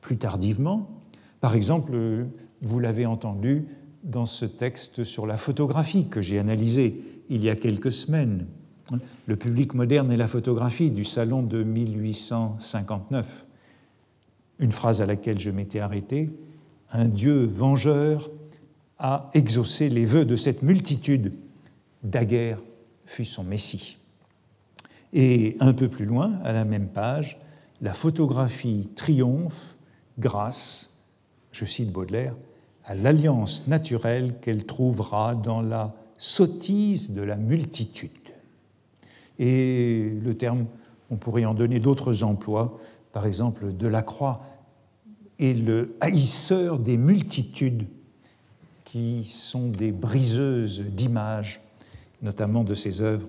[0.00, 0.90] plus tardivement.
[1.40, 2.26] Par exemple,
[2.62, 3.66] vous l'avez entendu
[4.02, 8.46] dans ce texte sur la photographie que j'ai analysé il y a quelques semaines,
[9.26, 13.44] Le public moderne et la photographie du salon de 1859.
[14.58, 16.30] Une phrase à laquelle je m'étais arrêté,
[16.92, 18.30] Un Dieu vengeur
[18.98, 21.34] a exaucé les vœux de cette multitude.
[22.04, 22.60] Daguerre
[23.04, 23.98] fut son Messie.
[25.12, 27.38] Et un peu plus loin, à la même page,
[27.82, 29.76] la photographie triomphe
[30.18, 30.94] grâce,
[31.52, 32.34] je cite Baudelaire,
[32.84, 38.10] à l'alliance naturelle qu'elle trouvera dans la sottise de la multitude.
[39.38, 40.66] Et le terme,
[41.10, 42.78] on pourrait en donner d'autres emplois,
[43.12, 44.42] par exemple Delacroix
[45.38, 47.86] est le haïsseur des multitudes
[48.84, 51.60] qui sont des briseuses d'images,
[52.22, 53.28] notamment de ses œuvres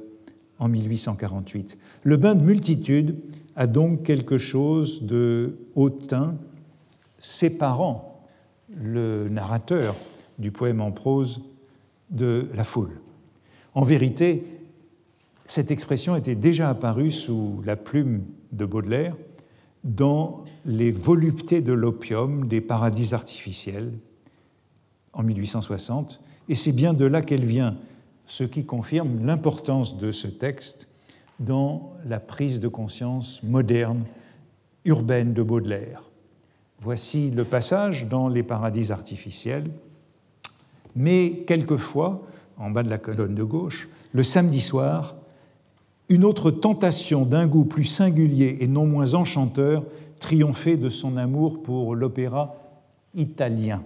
[0.59, 1.77] en 1848.
[2.03, 3.15] Le bain de multitude
[3.55, 6.37] a donc quelque chose de hautain
[7.19, 8.21] séparant
[8.73, 9.95] le narrateur
[10.37, 11.41] du poème en prose
[12.09, 13.01] de la foule.
[13.73, 14.56] En vérité,
[15.47, 19.15] cette expression était déjà apparue sous la plume de Baudelaire
[19.83, 23.93] dans les voluptés de l'opium des paradis artificiels
[25.13, 26.19] en 1860,
[26.49, 27.77] et c'est bien de là qu'elle vient,
[28.25, 30.89] ce qui confirme l'importance de ce texte
[31.39, 34.03] dans la prise de conscience moderne,
[34.85, 36.03] urbaine de Baudelaire.
[36.81, 39.69] Voici le passage dans les paradis artificiels,
[40.95, 42.27] mais quelquefois,
[42.57, 45.15] en bas de la colonne de gauche, le samedi soir,
[46.09, 49.83] une autre tentation d'un goût plus singulier et non moins enchanteur
[50.19, 52.55] triomphait de son amour pour l'opéra
[53.13, 53.83] italien.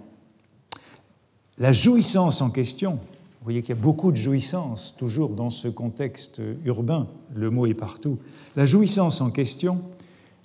[1.58, 5.68] La jouissance en question, vous voyez qu'il y a beaucoup de jouissance toujours dans ce
[5.68, 8.18] contexte urbain, le mot est partout,
[8.56, 9.80] la jouissance en question,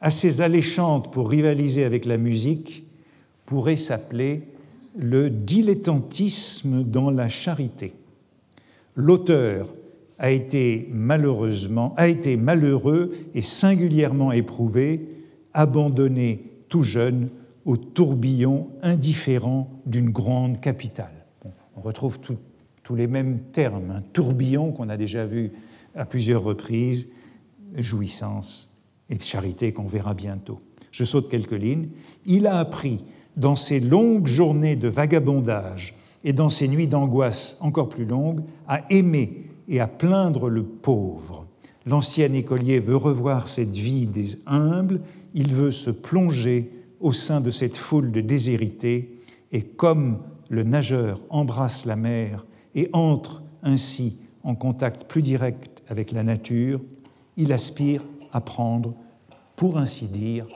[0.02, 2.84] assez alléchante pour rivaliser avec la musique,
[3.46, 4.44] pourrait s'appeler
[4.98, 7.94] le dilettantisme dans la charité.
[8.96, 9.68] L'auteur
[10.20, 15.08] a été malheureusement, a été malheureux et singulièrement éprouvé,
[15.54, 17.30] abandonné tout jeune
[17.66, 21.26] au tourbillon indifférent d'une grande capitale.
[21.76, 25.52] on retrouve tous les mêmes termes, un tourbillon qu'on a déjà vu
[25.96, 27.10] à plusieurs reprises,
[27.76, 28.74] jouissance
[29.10, 30.60] et charité qu'on verra bientôt.
[30.92, 31.90] Je saute quelques lignes.
[32.26, 33.04] Il a appris
[33.36, 35.94] dans ses longues journées de vagabondage
[36.24, 41.48] et dans ses nuits d'angoisse encore plus longues à aimer et à plaindre le pauvre.
[41.86, 45.02] L'ancien écolier veut revoir cette vie des humbles,
[45.34, 49.20] il veut se plonger au sein de cette foule de déshérités
[49.52, 52.46] et comme le nageur embrasse la mer
[52.76, 56.82] et entre ainsi en contact plus direct avec la nature,
[57.38, 58.94] il aspire à prendre,
[59.56, 60.48] pour ainsi dire,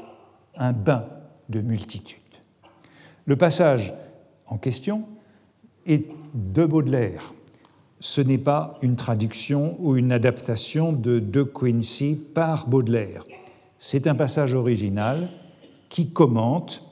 [0.56, 1.06] un bain
[1.50, 2.20] de multitude.
[3.26, 3.94] Le passage
[4.48, 5.06] en question
[5.86, 7.34] est de Baudelaire.
[8.02, 13.24] Ce n'est pas une traduction ou une adaptation de De Quincy par Baudelaire.
[13.78, 15.30] C'est un passage original
[15.88, 16.84] qui commente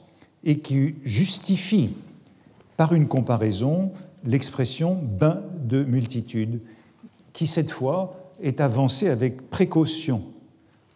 [0.44, 1.90] et qui justifie
[2.76, 3.90] par une comparaison
[4.24, 6.60] l'expression bain de multitude,
[7.32, 10.22] qui cette fois est avancée avec précaution,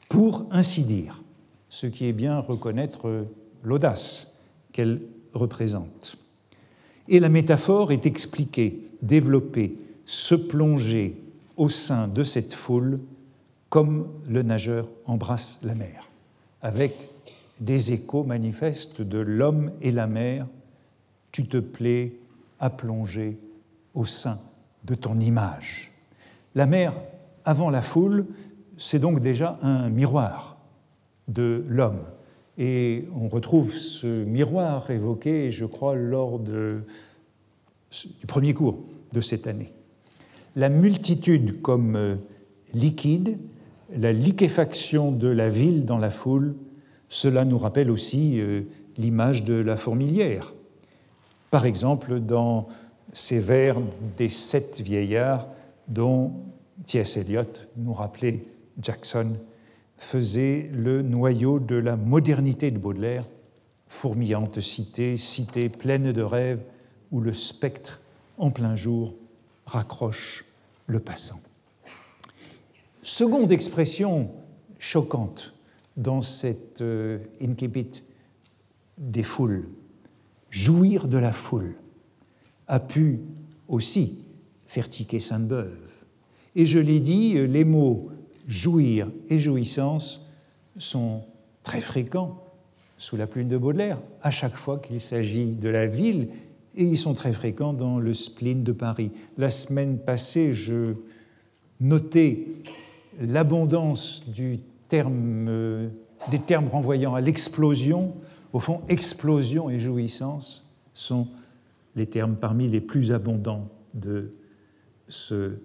[0.08, 1.24] pour ainsi dire,
[1.68, 3.26] ce qui est bien reconnaître
[3.64, 4.38] l'audace
[4.72, 5.00] qu'elle
[5.32, 6.16] représente.
[7.08, 9.76] Et la métaphore est expliquée, développée,
[10.06, 11.20] se plonger
[11.56, 13.00] au sein de cette foule
[13.68, 16.08] comme le nageur embrasse la mer,
[16.62, 16.94] avec
[17.60, 20.46] des échos manifestes de l'homme et la mer.
[21.32, 22.14] Tu te plais
[22.60, 23.36] à plonger
[23.94, 24.38] au sein
[24.84, 25.90] de ton image.
[26.54, 26.94] La mer,
[27.44, 28.26] avant la foule,
[28.76, 30.56] c'est donc déjà un miroir
[31.26, 32.04] de l'homme.
[32.58, 36.78] Et on retrouve ce miroir évoqué, je crois, lors du
[38.28, 39.73] premier cours de cette année.
[40.56, 42.16] La multitude comme euh,
[42.74, 43.38] liquide,
[43.96, 46.54] la liquéfaction de la ville dans la foule,
[47.08, 48.62] cela nous rappelle aussi euh,
[48.96, 50.54] l'image de la fourmilière.
[51.50, 52.68] Par exemple, dans
[53.12, 53.76] ces vers
[54.16, 55.48] des sept vieillards
[55.88, 56.32] dont
[56.86, 57.16] T.S.
[57.16, 57.42] Eliot
[57.76, 58.44] nous rappelait
[58.80, 59.36] Jackson
[59.96, 63.24] faisait le noyau de la modernité de Baudelaire,
[63.88, 66.62] fourmillante cité, cité pleine de rêves
[67.12, 68.00] où le spectre
[68.38, 69.14] en plein jour
[69.66, 70.44] raccroche
[70.86, 71.40] le passant.
[73.02, 74.30] Seconde expression
[74.78, 75.54] choquante
[75.96, 78.02] dans cette euh, incipit
[78.98, 79.68] des foules,
[80.50, 81.76] jouir de la foule,
[82.66, 83.20] a pu
[83.68, 84.22] aussi
[84.66, 85.90] faire tiquer Sainte-Beuve.
[86.56, 88.10] Et je l'ai dit, les mots
[88.46, 90.22] jouir et jouissance
[90.78, 91.22] sont
[91.62, 92.42] très fréquents
[92.98, 96.28] sous la plume de Baudelaire, à chaque fois qu'il s'agit de la ville,
[96.76, 99.10] et ils sont très fréquents dans le spleen de Paris.
[99.38, 100.94] La semaine passée, je
[101.80, 102.46] notais
[103.20, 105.88] l'abondance du terme, euh,
[106.30, 108.14] des termes renvoyant à l'explosion.
[108.52, 111.28] Au fond, explosion et jouissance sont
[111.96, 114.32] les termes parmi les plus abondants de
[115.08, 115.58] ce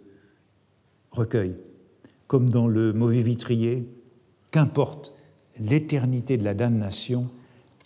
[1.11, 1.55] recueil
[2.29, 3.89] comme dans le mauvais vitrier,
[4.51, 5.15] qu'importe
[5.59, 7.27] l'éternité de la damnation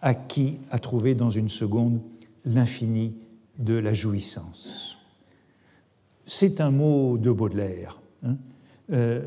[0.02, 2.02] à qui a trouvé dans une seconde
[2.46, 3.16] l'infini
[3.58, 4.98] de la jouissance.
[6.26, 8.02] C'est un mot de Baudelaire.
[8.26, 8.38] Hein.
[8.92, 9.26] Euh,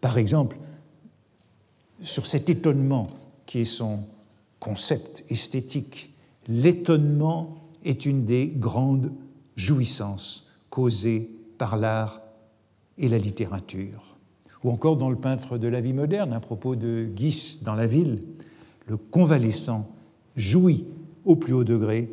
[0.00, 0.58] par exemple,
[2.02, 3.08] sur cet étonnement
[3.46, 4.04] qui est son
[4.58, 6.14] concept esthétique,
[6.48, 9.12] l'étonnement est une des grandes
[9.56, 12.20] jouissances causées par l'art
[12.98, 14.10] et la littérature
[14.62, 17.86] ou encore dans le peintre de la vie moderne, à propos de Guis dans la
[17.86, 18.22] ville,
[18.86, 19.88] le convalescent
[20.36, 20.84] jouit
[21.24, 22.10] au plus haut degré,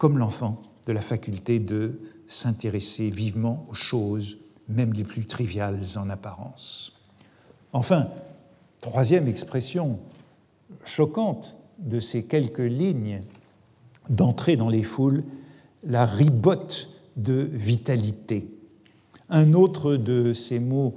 [0.00, 6.08] comme l'enfant, de la faculté de s'intéresser vivement aux choses, même les plus triviales en
[6.08, 6.98] apparence.
[7.74, 8.08] Enfin,
[8.80, 9.98] troisième expression
[10.86, 13.20] choquante de ces quelques lignes
[14.08, 15.22] d'entrée dans les foules,
[15.84, 16.88] la ribote
[17.18, 18.48] de vitalité.
[19.28, 20.94] Un autre de ces mots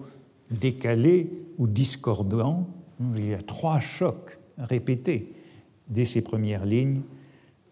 [0.49, 2.70] décalé ou discordant.
[3.18, 5.34] Il y a trois chocs répétés
[5.89, 7.01] dès ces premières lignes.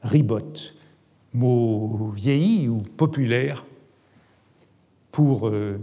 [0.02, 0.76] Ribote,
[1.34, 3.66] mot vieilli ou populaire
[5.12, 5.78] pour euh,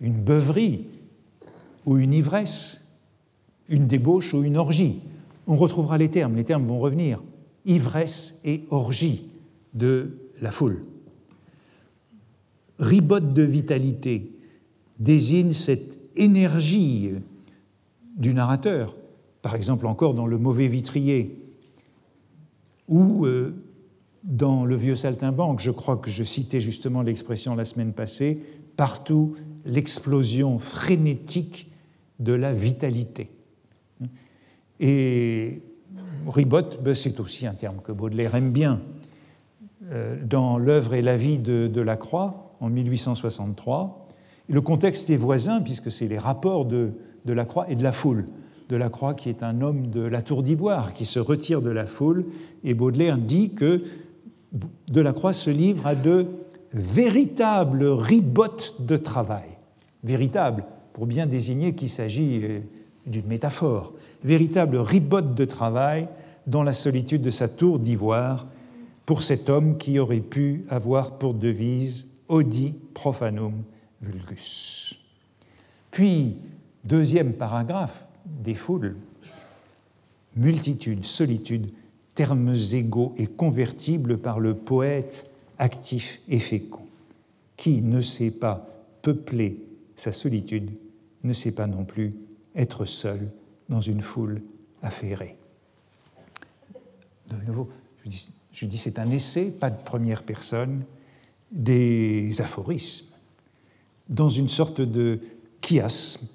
[0.00, 0.86] une beuverie
[1.86, 2.80] ou une ivresse,
[3.68, 5.00] une débauche ou une orgie.
[5.46, 7.22] On retrouvera les termes, les termes vont revenir.
[7.64, 9.28] Ivresse et orgie
[9.74, 10.82] de la foule.
[12.78, 14.32] Ribote de vitalité
[14.98, 17.12] désigne cette énergie
[18.16, 18.96] du narrateur,
[19.40, 21.38] par exemple encore dans Le mauvais vitrier,
[22.88, 23.54] ou euh,
[24.24, 28.42] dans Le vieux saltimbanque, je crois que je citais justement l'expression la semaine passée,
[28.76, 31.70] partout l'explosion frénétique
[32.20, 33.30] de la vitalité.
[34.78, 35.62] Et
[36.28, 38.80] ribote, ben, c'est aussi un terme que Baudelaire aime bien.
[39.90, 44.08] Euh, dans L'œuvre et la vie de, de Lacroix, en 1863,
[44.48, 46.92] le contexte est voisin, puisque c'est les rapports de,
[47.24, 48.26] de Lacroix et de la foule.
[48.68, 51.86] De Lacroix, qui est un homme de la Tour d'Ivoire, qui se retire de la
[51.86, 52.26] foule,
[52.64, 53.82] et Baudelaire dit que
[54.88, 56.26] Delacroix se livre à de
[56.72, 59.48] véritables ribottes de travail.
[60.04, 62.60] Véritable, pour bien désigner qu'il s'agit euh,
[63.06, 63.92] d'une métaphore.
[64.24, 66.08] Véritable ribotte de travail
[66.46, 68.46] dans la solitude de sa tour d'ivoire,
[69.06, 73.62] pour cet homme qui aurait pu avoir pour devise Audi profanum
[74.00, 74.98] vulgus.
[75.90, 76.36] Puis,
[76.84, 78.96] deuxième paragraphe des foules,
[80.36, 81.70] multitude, solitude,
[82.14, 86.86] termes égaux et convertibles par le poète actif et fécond.
[87.56, 88.68] Qui ne sait pas
[89.02, 89.58] peupler
[89.96, 90.70] sa solitude
[91.22, 92.10] ne sait pas non plus
[92.54, 93.30] être seul
[93.68, 94.42] dans une foule
[94.82, 95.36] affairée.
[97.28, 97.70] De nouveau,
[98.52, 100.84] je dis, c'est un essai, pas de première personne,
[101.50, 103.06] des aphorismes,
[104.08, 105.20] dans une sorte de
[105.64, 106.26] chiasme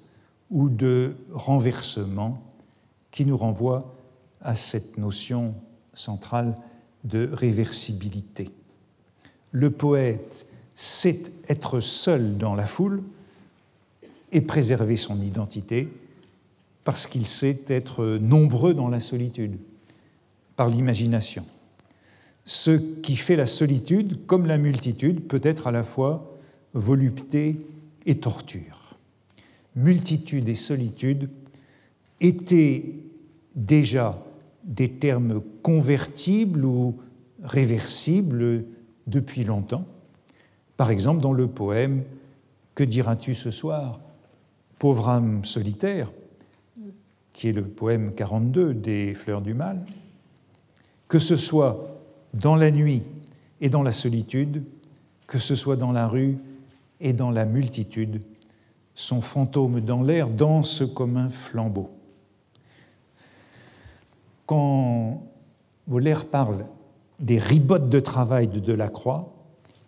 [0.50, 2.42] ou de renversement
[3.10, 3.94] qui nous renvoie
[4.42, 5.54] à cette notion
[5.94, 6.54] centrale
[7.04, 8.50] de réversibilité.
[9.50, 13.02] Le poète sait être seul dans la foule
[14.30, 15.88] et préserver son identité
[16.84, 19.58] parce qu'il sait être nombreux dans la solitude,
[20.56, 21.44] par l'imagination.
[22.44, 26.38] Ce qui fait la solitude, comme la multitude, peut être à la fois
[26.72, 27.56] volupté
[28.06, 28.94] et torture.
[29.76, 31.28] Multitude et solitude
[32.20, 32.84] étaient
[33.54, 34.24] déjà
[34.68, 36.94] des termes convertibles ou
[37.42, 38.64] réversibles
[39.06, 39.84] depuis longtemps.
[40.76, 42.04] Par exemple, dans le poème
[42.74, 43.98] Que diras-tu ce soir?
[44.78, 46.12] Pauvre âme solitaire,
[47.32, 49.84] qui est le poème 42 des Fleurs du Mal,
[51.08, 51.98] que ce soit
[52.34, 53.02] dans la nuit
[53.60, 54.62] et dans la solitude,
[55.26, 56.38] que ce soit dans la rue
[57.00, 58.22] et dans la multitude,
[58.94, 61.90] son fantôme dans l'air danse comme un flambeau.
[64.48, 65.28] Quand
[65.86, 66.64] Baudelaire parle
[67.20, 69.34] des ribottes de travail de Delacroix,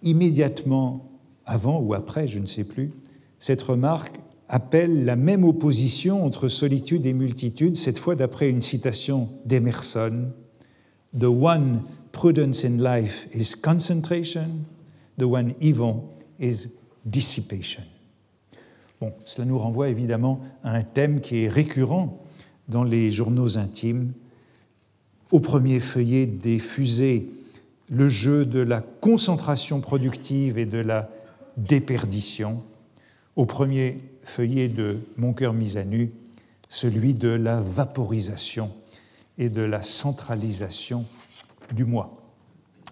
[0.03, 1.09] immédiatement
[1.47, 2.91] avant ou après, je ne sais plus,
[3.39, 9.31] cette remarque appelle la même opposition entre solitude et multitude, cette fois d'après une citation
[9.47, 10.29] d'Emerson
[11.19, 14.67] The one prudence in life is concentration,
[15.19, 16.03] the one evil
[16.39, 16.69] is
[17.07, 17.83] dissipation.
[19.01, 22.23] Bon, cela nous renvoie évidemment à un thème qui est récurrent
[22.69, 24.13] dans les journaux intimes
[25.31, 27.31] au premier feuillet des fusées
[27.91, 31.11] le jeu de la concentration productive et de la
[31.57, 32.63] déperdition,
[33.37, 36.11] au premier feuillet de Mon cœur mis à nu,
[36.69, 38.71] celui de la vaporisation
[39.39, 41.05] et de la centralisation
[41.75, 42.23] du moi.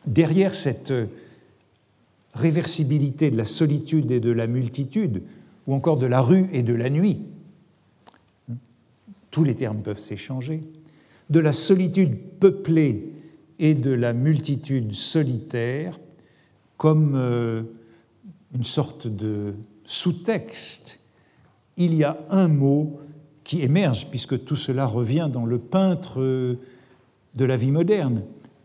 [0.07, 0.93] Derrière cette
[2.34, 5.22] réversibilité de la solitude et de la multitude,
[5.66, 7.20] ou encore de la rue et de la nuit,
[9.30, 10.62] tous les termes peuvent s'échanger,
[11.30, 13.12] de la solitude peuplée
[13.58, 15.98] et de la multitude solitaire
[16.76, 17.62] comme euh,
[18.54, 19.54] une sorte de
[19.84, 21.00] sous-texte,
[21.76, 23.00] il y a un mot
[23.44, 26.20] qui émerge, puisque tout cela revient dans le peintre
[27.34, 28.22] de la vie moderne,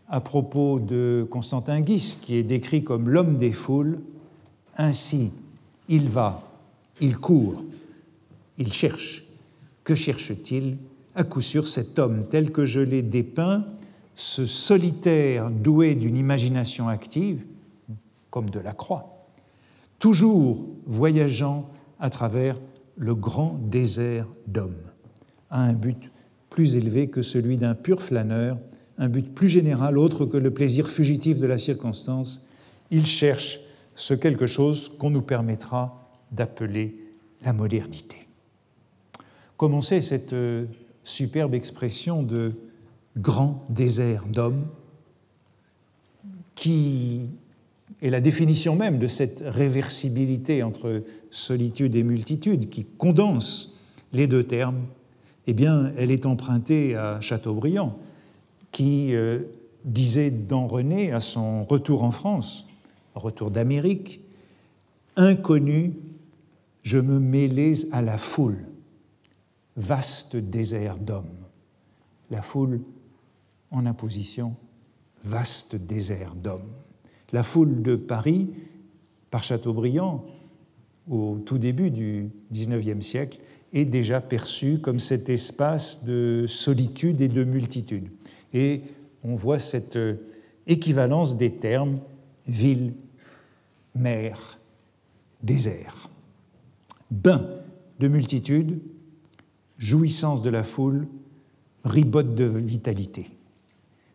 [0.08, 4.00] à propos de Constantin Guis, qui est décrit comme l'homme des foules.
[4.76, 5.30] Ainsi,
[5.88, 6.42] il va,
[7.00, 7.64] il court,
[8.58, 9.24] il cherche.
[9.84, 10.76] Que cherche-t-il?
[11.14, 13.66] À coup sûr, cet homme tel que je l'ai dépeint,
[14.14, 17.44] ce solitaire doué d'une imagination active,
[18.30, 19.26] comme de la croix,
[19.98, 22.60] toujours voyageant à travers
[22.96, 24.90] le grand désert d'hommes,
[25.50, 26.10] a un but
[26.50, 28.58] plus élevé que celui d'un pur flâneur,
[28.98, 32.44] un but plus général autre que le plaisir fugitif de la circonstance.
[32.90, 33.60] Il cherche
[33.96, 36.96] ce quelque chose qu'on nous permettra d'appeler
[37.44, 38.28] la modernité.
[39.56, 40.34] Comme on sait, cette
[41.04, 42.54] superbe expression de
[43.16, 44.64] grand désert d'hommes,
[46.54, 47.20] qui
[48.02, 53.78] est la définition même de cette réversibilité entre solitude et multitude, qui condense
[54.12, 54.82] les deux termes,
[55.46, 57.98] eh bien, elle est empruntée à Chateaubriand,
[58.72, 59.40] qui euh,
[59.84, 62.66] disait dans René, à son retour en France,
[63.14, 64.20] retour d'Amérique,
[65.16, 65.94] Inconnu,
[66.82, 68.58] je me mêlais à la foule
[69.76, 71.46] vaste désert d'hommes.
[72.30, 72.80] La foule
[73.70, 74.56] en imposition,
[75.24, 76.72] vaste désert d'hommes.
[77.32, 78.50] La foule de Paris,
[79.30, 80.24] par Chateaubriand,
[81.10, 83.40] au tout début du XIXe siècle,
[83.72, 88.08] est déjà perçue comme cet espace de solitude et de multitude.
[88.52, 88.82] Et
[89.24, 89.98] on voit cette
[90.66, 91.98] équivalence des termes
[92.46, 92.94] ville,
[93.94, 94.58] mer,
[95.42, 96.08] désert.
[97.10, 97.48] Bain
[97.98, 98.80] de multitude,
[99.78, 101.06] jouissance de la foule,
[101.84, 103.30] ribote de vitalité.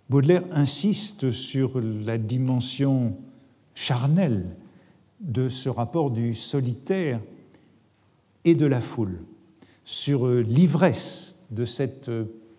[0.09, 3.15] Baudelaire insiste sur la dimension
[3.75, 4.57] charnelle
[5.19, 7.19] de ce rapport du solitaire
[8.45, 9.19] et de la foule,
[9.83, 12.09] sur l'ivresse de cette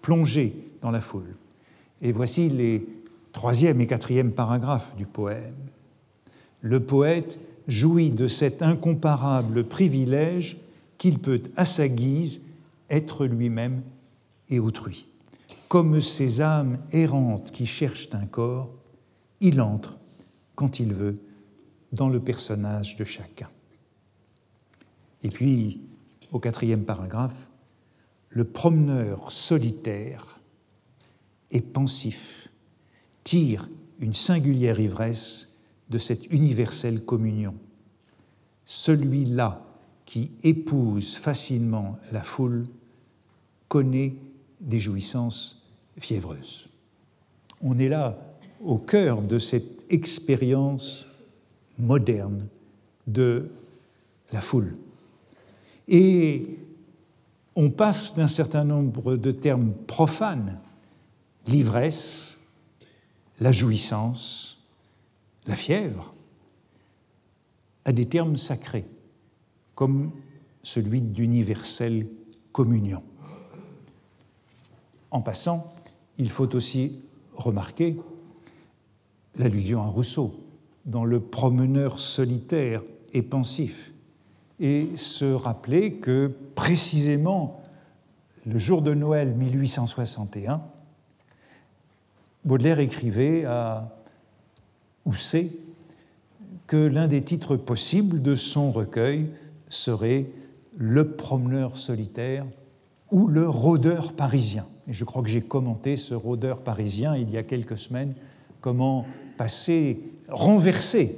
[0.03, 1.37] plongée dans la foule.
[2.03, 2.87] Et voici les
[3.33, 5.55] troisième et quatrième paragraphe du poème.
[6.61, 7.39] Le poète
[7.69, 10.59] jouit de cet incomparable privilège
[10.99, 12.43] qu'il peut à sa guise
[12.91, 13.82] être lui-même
[14.49, 15.07] et autrui.
[15.68, 18.70] Comme ces âmes errantes qui cherchent un corps,
[19.41, 19.99] il entre,
[20.55, 21.14] quand il veut,
[21.93, 23.49] dans le personnage de chacun.
[25.22, 25.80] Et puis,
[26.32, 27.51] au quatrième paragraphe,
[28.28, 30.41] le promeneur solitaire
[31.51, 32.49] et pensif
[33.24, 33.68] tire
[33.99, 35.49] une singulière ivresse
[35.88, 37.55] de cette universelle communion.
[38.64, 39.66] Celui-là
[40.07, 42.66] qui épouse facilement la foule
[43.71, 44.16] connaît
[44.61, 45.62] des jouissances
[45.97, 46.68] fiévreuses.
[47.62, 48.18] On est là
[48.61, 51.07] au cœur de cette expérience
[51.79, 52.49] moderne
[53.07, 53.49] de
[54.33, 54.77] la foule.
[55.87, 56.59] Et
[57.55, 60.59] on passe d'un certain nombre de termes profanes,
[61.47, 62.39] l'ivresse,
[63.39, 64.66] la jouissance,
[65.47, 66.12] la fièvre,
[67.85, 68.87] à des termes sacrés,
[69.77, 70.11] comme
[70.64, 72.09] celui d'universelle
[72.53, 73.03] communion.
[75.11, 75.73] En passant,
[76.19, 77.01] il faut aussi
[77.37, 77.97] remarquer
[79.37, 80.35] l'allusion à Rousseau
[80.87, 82.83] dans Le promeneur solitaire
[83.13, 83.93] et pensif,
[84.61, 87.63] et se rappeler que précisément
[88.47, 90.63] le jour de Noël 1861,
[92.45, 93.97] Baudelaire écrivait à
[95.05, 95.51] Housset
[96.67, 99.31] que l'un des titres possibles de son recueil
[99.69, 100.27] serait
[100.79, 102.47] Le promeneur solitaire
[103.11, 104.67] ou Le rôdeur parisien.
[104.91, 108.14] Je crois que j'ai commenté ce rôdeur parisien il y a quelques semaines,
[108.61, 111.16] comment passer, renverser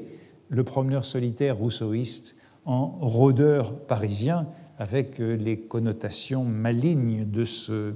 [0.50, 4.46] le promeneur solitaire rousseauiste en rôdeur parisien,
[4.78, 7.94] avec les connotations malignes de ce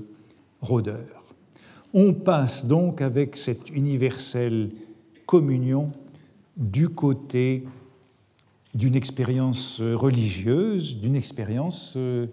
[0.60, 1.24] rôdeur.
[1.92, 4.70] On passe donc avec cette universelle
[5.26, 5.92] communion
[6.56, 7.64] du côté
[8.74, 12.26] d'une expérience religieuse, d'une expérience euh,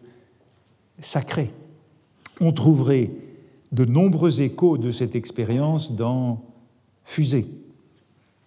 [0.99, 1.51] sacrée.
[2.41, 3.11] On trouverait
[3.73, 6.45] de nombreux échos de cette expérience dans
[7.03, 7.47] Fusée.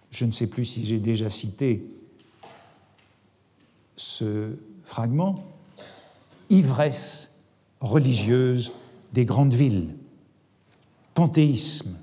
[0.09, 1.85] Je ne sais plus si j'ai déjà cité
[3.97, 4.51] ce
[4.83, 5.43] fragment,
[6.49, 7.35] ivresse
[7.81, 8.71] religieuse
[9.13, 9.95] des grandes villes,
[11.13, 11.97] panthéisme,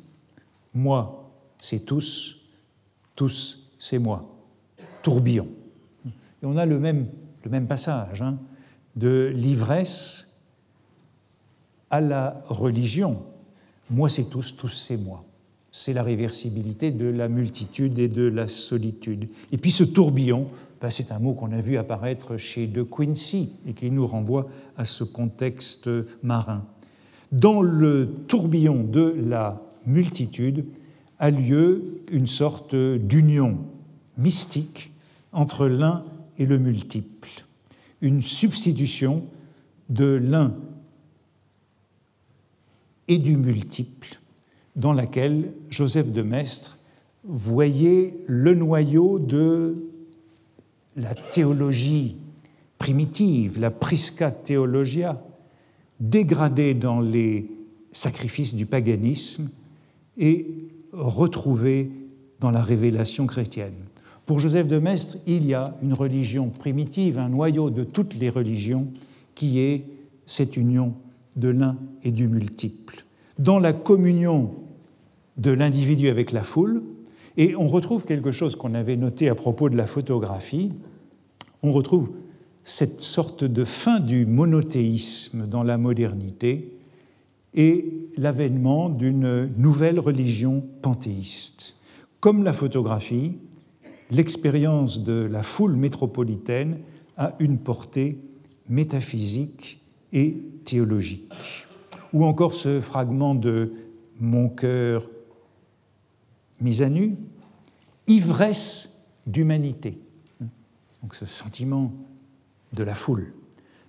[0.74, 2.36] moi c'est tous,
[3.16, 4.36] tous c'est moi,
[5.02, 5.48] tourbillon.
[6.06, 7.08] Et on a le même,
[7.66, 8.38] passage hein,
[8.96, 10.23] de l'ivresse
[11.94, 13.22] à la religion.
[13.88, 15.24] Moi c'est tous, tous c'est moi.
[15.70, 19.30] C'est la réversibilité de la multitude et de la solitude.
[19.52, 20.48] Et puis ce tourbillon,
[20.80, 24.48] ben, c'est un mot qu'on a vu apparaître chez De Quincy et qui nous renvoie
[24.76, 25.88] à ce contexte
[26.24, 26.64] marin.
[27.30, 30.64] Dans le tourbillon de la multitude
[31.20, 33.58] a lieu une sorte d'union
[34.18, 34.90] mystique
[35.32, 36.04] entre l'un
[36.38, 37.44] et le multiple,
[38.00, 39.22] une substitution
[39.90, 40.54] de l'un
[43.08, 44.18] et du multiple
[44.76, 46.78] dans laquelle Joseph de Maistre
[47.24, 49.76] voyait le noyau de
[50.96, 52.16] la théologie
[52.78, 55.22] primitive, la prisca theologia,
[56.00, 57.50] dégradée dans les
[57.92, 59.48] sacrifices du paganisme
[60.18, 60.46] et
[60.92, 61.90] retrouvée
[62.40, 63.74] dans la révélation chrétienne.
[64.26, 68.30] Pour Joseph de Maistre, il y a une religion primitive, un noyau de toutes les
[68.30, 68.88] religions,
[69.34, 69.84] qui est
[70.26, 70.94] cette union
[71.36, 73.04] de l'un et du multiple.
[73.38, 74.54] Dans la communion
[75.36, 76.82] de l'individu avec la foule,
[77.36, 80.72] et on retrouve quelque chose qu'on avait noté à propos de la photographie.
[81.62, 82.12] On retrouve
[82.62, 86.78] cette sorte de fin du monothéisme dans la modernité
[87.54, 91.76] et l'avènement d'une nouvelle religion panthéiste.
[92.20, 93.36] Comme la photographie,
[94.10, 96.78] l'expérience de la foule métropolitaine
[97.16, 98.18] a une portée
[98.68, 99.83] métaphysique
[100.14, 101.30] et théologique.
[102.14, 103.74] Ou encore ce fragment de
[104.20, 105.06] Mon cœur
[106.60, 107.16] mise à nu,
[108.06, 108.96] ivresse
[109.26, 109.98] d'humanité.
[111.02, 111.92] Donc ce sentiment
[112.72, 113.32] de la foule.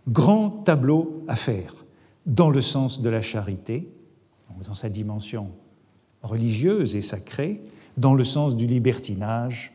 [0.08, 1.86] Grand tableau à faire
[2.26, 3.90] dans le sens de la charité,
[4.68, 5.52] dans sa dimension
[6.24, 7.62] religieuse et sacrée,
[7.98, 9.74] dans le sens du libertinage,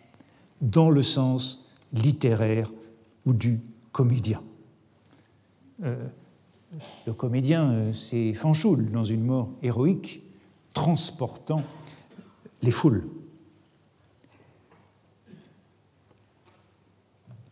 [0.60, 2.70] dans le sens littéraire
[3.24, 3.60] ou du
[3.92, 4.42] comédien.
[5.84, 6.06] Euh,
[7.06, 10.22] le comédien, euh, c'est Fanchoul dans une mort héroïque,
[10.72, 11.62] transportant
[12.62, 13.08] les foules.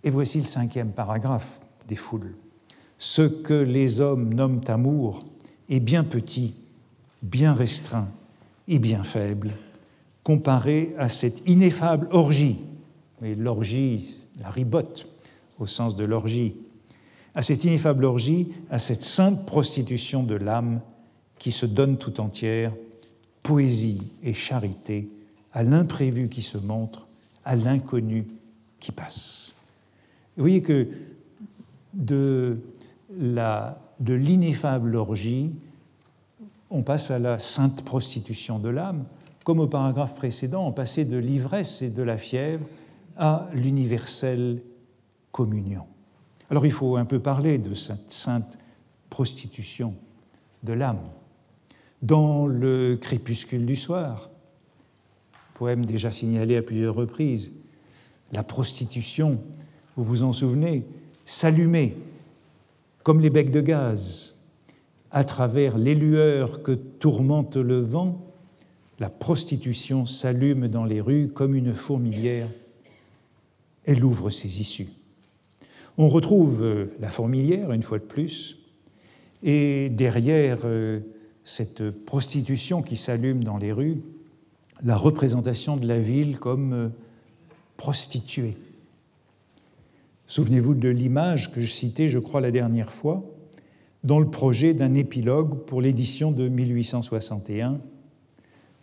[0.04, 2.34] Et voici le cinquième paragraphe des foules.
[2.98, 5.24] Ce que les hommes nomment amour
[5.68, 6.54] est bien petit,
[7.22, 8.08] bien restreint
[8.68, 9.52] et bien faible.
[10.24, 12.58] comparé à cette ineffable orgie,
[13.22, 15.06] mais l'orgie, la ribote
[15.58, 16.54] au sens de l'orgie,
[17.38, 20.80] à cette ineffable orgie, à cette sainte prostitution de l'âme
[21.38, 22.72] qui se donne tout entière,
[23.44, 25.08] poésie et charité,
[25.52, 27.06] à l'imprévu qui se montre,
[27.44, 28.26] à l'inconnu
[28.80, 29.52] qui passe.
[30.36, 30.88] Vous voyez que
[31.94, 32.58] de
[34.00, 35.52] l'ineffable orgie,
[36.70, 39.04] on passe à la sainte prostitution de l'âme,
[39.44, 42.66] comme au paragraphe précédent, on passait de l'ivresse et de la fièvre
[43.16, 44.60] à l'universelle
[45.30, 45.84] communion.
[46.50, 48.58] Alors il faut un peu parler de cette sainte
[49.10, 49.94] prostitution
[50.62, 51.02] de l'âme.
[52.02, 54.30] Dans le crépuscule du soir,
[55.54, 57.52] poème déjà signalé à plusieurs reprises,
[58.32, 59.40] la prostitution,
[59.96, 60.86] vous vous en souvenez,
[61.24, 61.96] s'allumait
[63.02, 64.36] comme les becs de gaz
[65.10, 68.24] à travers les lueurs que tourmente le vent,
[68.98, 72.50] la prostitution s'allume dans les rues comme une fourmilière.
[73.84, 74.88] Elle ouvre ses issues.
[76.00, 78.56] On retrouve euh, la fourmilière, une fois de plus,
[79.42, 81.00] et derrière euh,
[81.42, 84.02] cette prostitution qui s'allume dans les rues,
[84.84, 86.88] la représentation de la ville comme euh,
[87.76, 88.56] prostituée.
[90.28, 93.24] Souvenez-vous de l'image que je citais, je crois, la dernière fois,
[94.04, 97.80] dans le projet d'un épilogue pour l'édition de 1861.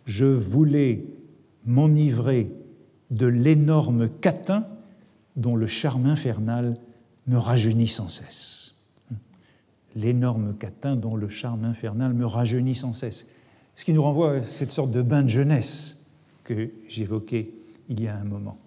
[0.04, 1.06] Je voulais
[1.64, 2.52] m'enivrer
[3.10, 4.66] de l'énorme catin
[5.36, 6.74] dont le charme infernal
[7.26, 8.74] me rajeunit sans cesse.
[9.94, 13.24] L'énorme catin dont le charme infernal me rajeunit sans cesse.
[13.74, 15.98] Ce qui nous renvoie à cette sorte de bain de jeunesse
[16.44, 17.50] que j'évoquais
[17.88, 18.58] il y a un moment.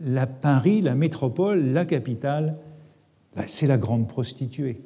[0.00, 2.56] La Paris, la métropole, la capitale,
[3.36, 4.80] bah, c'est la grande prostituée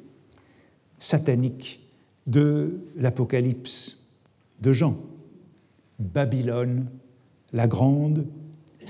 [0.99, 1.81] satanique
[2.27, 4.07] de l'Apocalypse
[4.61, 4.97] de Jean.
[5.99, 6.87] Babylone,
[7.53, 8.25] la grande,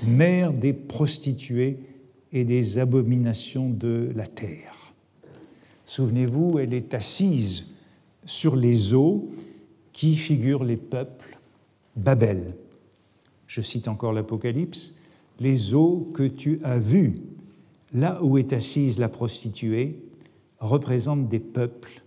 [0.04, 1.78] mère des prostituées
[2.32, 4.94] et des abominations de la terre.
[5.84, 7.66] Souvenez-vous, elle est assise
[8.24, 9.30] sur les eaux
[9.92, 11.38] qui figurent les peuples
[11.96, 12.54] Babel.
[13.46, 14.94] Je cite encore l'Apocalypse,
[15.40, 17.16] les eaux que tu as vues,
[17.92, 19.98] là où est assise la prostituée,
[20.60, 22.02] représentent des peuples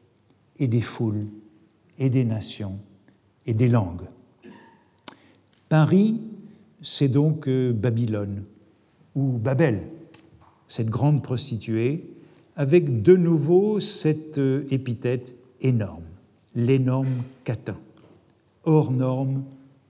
[0.59, 1.27] et des foules
[1.99, 2.79] et des nations
[3.45, 4.07] et des langues.
[5.67, 6.21] Paris,
[6.81, 8.43] c'est donc euh, Babylone
[9.15, 9.83] ou Babel,
[10.67, 12.05] cette grande prostituée,
[12.55, 16.03] avec de nouveau cette euh, épithète énorme,
[16.55, 17.77] l'énorme catin,
[18.63, 19.43] hors norme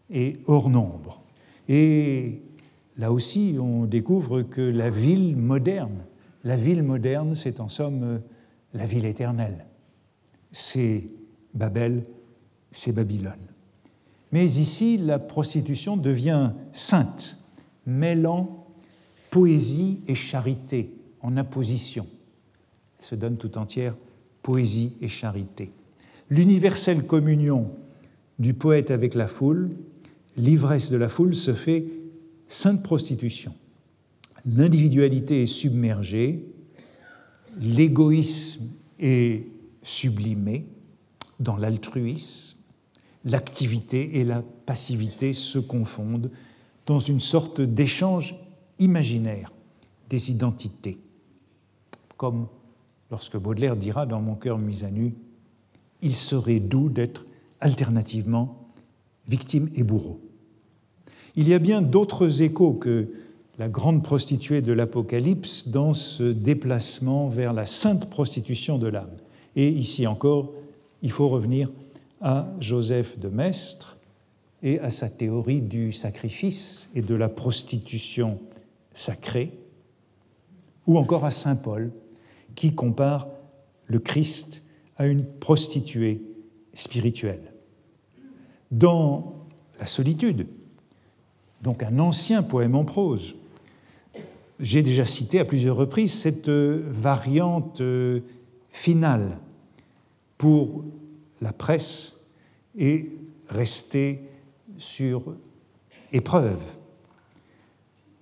[0.10, 1.22] et hors nombre.
[1.68, 2.42] Et
[2.98, 6.06] là aussi, on découvre que la ville moderne,
[6.44, 8.20] la ville moderne, c'est en somme euh,
[8.74, 9.66] la ville éternelle.
[10.52, 11.08] C'est
[11.54, 12.04] Babel,
[12.72, 13.34] c'est Babylone.
[14.32, 17.38] Mais ici, la prostitution devient sainte,
[17.86, 18.63] mêlant
[19.34, 22.06] poésie et charité en apposition.
[23.00, 23.96] Elle se donne tout entière
[24.44, 25.72] poésie et charité.
[26.30, 27.72] L'universelle communion
[28.38, 29.72] du poète avec la foule,
[30.38, 31.84] l'ivresse de la foule se fait
[32.46, 33.56] sainte prostitution.
[34.46, 36.46] L'individualité est submergée,
[37.60, 38.68] l'égoïsme
[39.00, 39.48] est
[39.82, 40.68] sublimé
[41.40, 42.60] dans l'altruisme,
[43.26, 46.30] l'activité et la passivité se confondent
[46.86, 48.36] dans une sorte d'échange
[48.84, 49.52] imaginaire
[50.10, 51.00] des identités,
[52.18, 52.48] comme
[53.10, 55.16] lorsque Baudelaire dira dans Mon cœur mis à nu,
[56.02, 57.26] il serait doux d'être
[57.62, 58.68] alternativement
[59.28, 60.20] victime et bourreau.
[61.36, 63.08] Il y a bien d'autres échos que
[63.58, 69.16] la grande prostituée de l'Apocalypse dans ce déplacement vers la sainte prostitution de l'âme.
[69.56, 70.52] Et ici encore,
[71.02, 71.72] il faut revenir
[72.22, 73.98] à Joseph de Maistre
[74.64, 78.40] et à sa théorie du sacrifice et de la prostitution
[78.94, 79.58] sacré,
[80.88, 81.92] ou encore à Saint Paul,
[82.56, 83.28] qui compare
[83.86, 84.64] le Christ
[84.98, 86.22] à une prostituée
[86.74, 87.54] spirituelle.
[88.72, 89.36] Dans
[89.80, 90.48] La solitude,
[91.62, 93.36] donc un ancien poème en prose,
[94.60, 97.82] j'ai déjà cité à plusieurs reprises cette variante
[98.72, 99.40] finale
[100.38, 100.86] pour
[101.42, 102.16] la presse
[102.78, 103.12] et
[103.50, 104.22] rester
[104.78, 105.36] sur
[106.12, 106.60] épreuve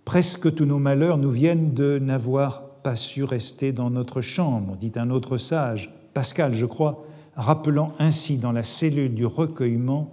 [0.06, 4.91] Presque tous nos malheurs nous viennent de n'avoir pas su rester dans notre chambre, dit
[4.95, 10.12] un autre sage, Pascal, je crois, rappelant ainsi dans la cellule du recueillement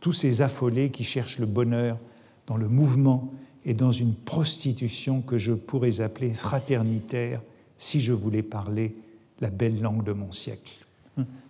[0.00, 1.98] tous ces affolés qui cherchent le bonheur
[2.46, 3.32] dans le mouvement
[3.64, 7.40] et dans une prostitution que je pourrais appeler fraternitaire
[7.76, 8.96] si je voulais parler
[9.40, 10.72] la belle langue de mon siècle.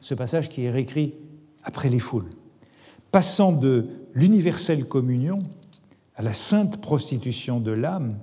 [0.01, 1.15] Ce passage qui est réécrit
[1.65, 2.31] après les foules.
[3.11, 5.39] Passant de l'universelle communion
[6.19, 8.19] à la sainte prostitution de l'âme,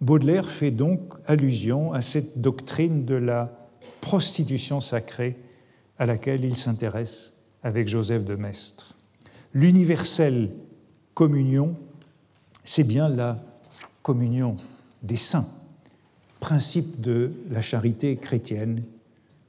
[0.00, 3.68] Baudelaire fait donc allusion à cette doctrine de la
[4.00, 5.36] prostitution sacrée
[5.98, 8.94] à laquelle il s'intéresse avec Joseph de Maistre.
[9.52, 10.50] L'universelle
[11.12, 11.76] communion,
[12.64, 13.38] c'est bien la
[14.02, 14.56] communion
[15.02, 15.48] des saints,
[16.40, 18.82] principe de la charité chrétienne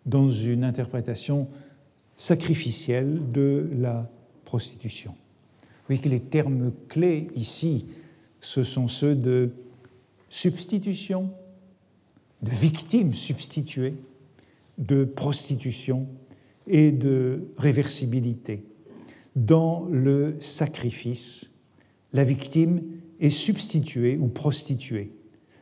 [0.05, 1.47] dans une interprétation
[2.17, 4.09] sacrificielle de la
[4.43, 5.13] prostitution.
[5.87, 7.85] Voyez que les termes clés ici,
[8.41, 9.53] ce sont ceux de
[10.29, 11.31] substitution,
[12.41, 13.95] de victime substituée,
[14.77, 16.07] de prostitution
[16.67, 18.63] et de réversibilité.
[19.35, 21.51] Dans le sacrifice,
[22.13, 22.81] la victime
[23.19, 25.11] est substituée ou prostituée.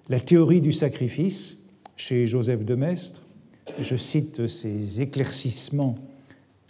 [0.10, 1.60] La théorie du sacrifice,
[1.96, 3.22] chez Joseph de Maistre,
[3.80, 5.96] je cite ses éclaircissements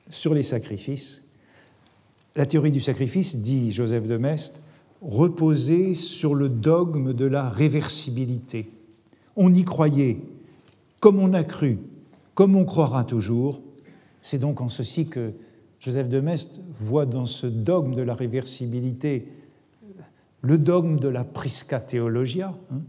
[0.09, 1.24] sur les sacrifices,
[2.35, 4.59] la théorie du sacrifice, dit Joseph de Maistre,
[5.01, 8.69] reposait sur le dogme de la réversibilité.
[9.35, 10.19] On y croyait
[10.99, 11.79] comme on a cru,
[12.33, 13.61] comme on croira toujours.
[14.21, 15.33] C'est donc en ceci que
[15.79, 19.27] Joseph de Maistre voit dans ce dogme de la réversibilité
[20.41, 22.55] le dogme de la prisca theologia.
[22.71, 22.81] Hein.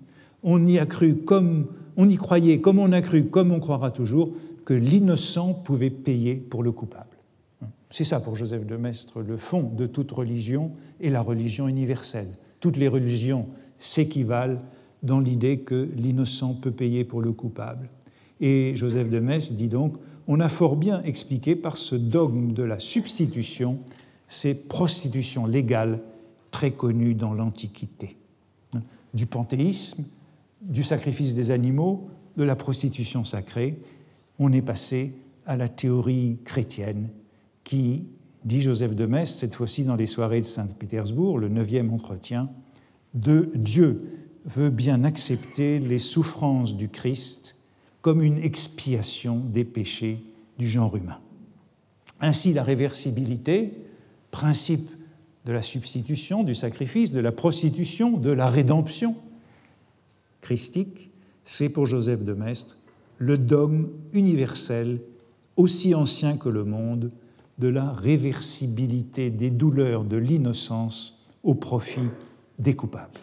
[0.42, 1.66] On y a cru comme
[1.96, 4.32] on y croyait, comme on a cru, comme on croira toujours,
[4.64, 7.15] que l'innocent pouvait payer pour le coupable.
[7.96, 12.28] C'est ça pour Joseph de Maistre le fond de toute religion et la religion universelle.
[12.60, 13.46] Toutes les religions
[13.78, 14.58] s'équivalent
[15.02, 17.88] dans l'idée que l'innocent peut payer pour le coupable.
[18.38, 22.62] Et Joseph de Maistre dit donc on a fort bien expliqué par ce dogme de
[22.62, 23.78] la substitution
[24.28, 26.00] ces prostitutions légales
[26.50, 28.18] très connues dans l'Antiquité.
[29.14, 30.04] Du panthéisme,
[30.60, 33.78] du sacrifice des animaux, de la prostitution sacrée,
[34.38, 35.14] on est passé
[35.46, 37.08] à la théorie chrétienne
[37.66, 38.04] qui,
[38.44, 42.48] dit Joseph de Metz, cette fois-ci dans les soirées de Saint-Pétersbourg, le neuvième entretien,
[43.12, 44.04] de Dieu
[44.44, 47.56] veut bien accepter les souffrances du Christ
[48.02, 50.22] comme une expiation des péchés
[50.58, 51.18] du genre humain.
[52.20, 53.72] Ainsi, la réversibilité,
[54.30, 54.88] principe
[55.44, 59.16] de la substitution, du sacrifice, de la prostitution, de la rédemption
[60.40, 61.10] christique,
[61.42, 62.78] c'est pour Joseph de Maistre
[63.18, 65.00] le dogme universel,
[65.56, 67.10] aussi ancien que le monde,
[67.58, 72.08] de la réversibilité des douleurs de l'innocence au profit
[72.58, 73.20] des coupables.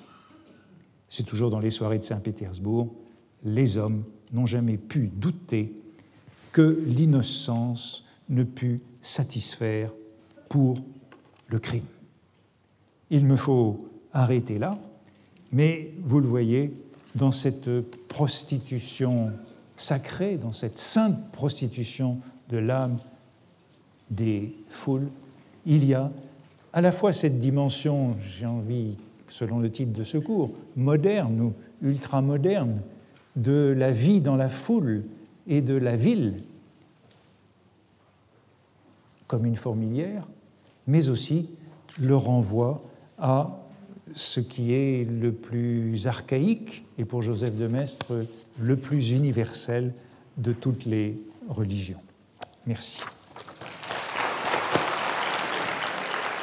[1.10, 2.94] C'est toujours dans les soirées de Saint-Pétersbourg,
[3.44, 5.74] les hommes n'ont jamais pu douter
[6.52, 9.92] que l'innocence ne put satisfaire
[10.50, 10.76] pour
[11.48, 11.84] le crime.
[13.10, 14.80] Il me faut arrêter là,
[15.52, 16.74] mais vous le voyez,
[17.16, 17.70] dans cette
[18.08, 19.32] prostitution
[19.78, 22.20] sacrée, dans cette sainte prostitution
[22.50, 22.98] de l'âme
[24.16, 25.10] des foules,
[25.66, 26.12] il y a
[26.74, 28.98] à la fois cette dimension, j'ai envie,
[29.28, 32.82] selon le titre de ce cours, moderne ou ultramoderne,
[33.36, 35.04] de la vie dans la foule
[35.48, 36.36] et de la ville
[39.28, 40.28] comme une fourmilière,
[40.86, 41.50] mais aussi
[42.00, 42.84] le renvoi
[43.18, 43.64] à
[44.14, 48.26] ce qui est le plus archaïque et pour Joseph de Maistre
[48.60, 49.94] le plus universel
[50.38, 52.02] de toutes les religions.
[52.68, 53.02] Merci.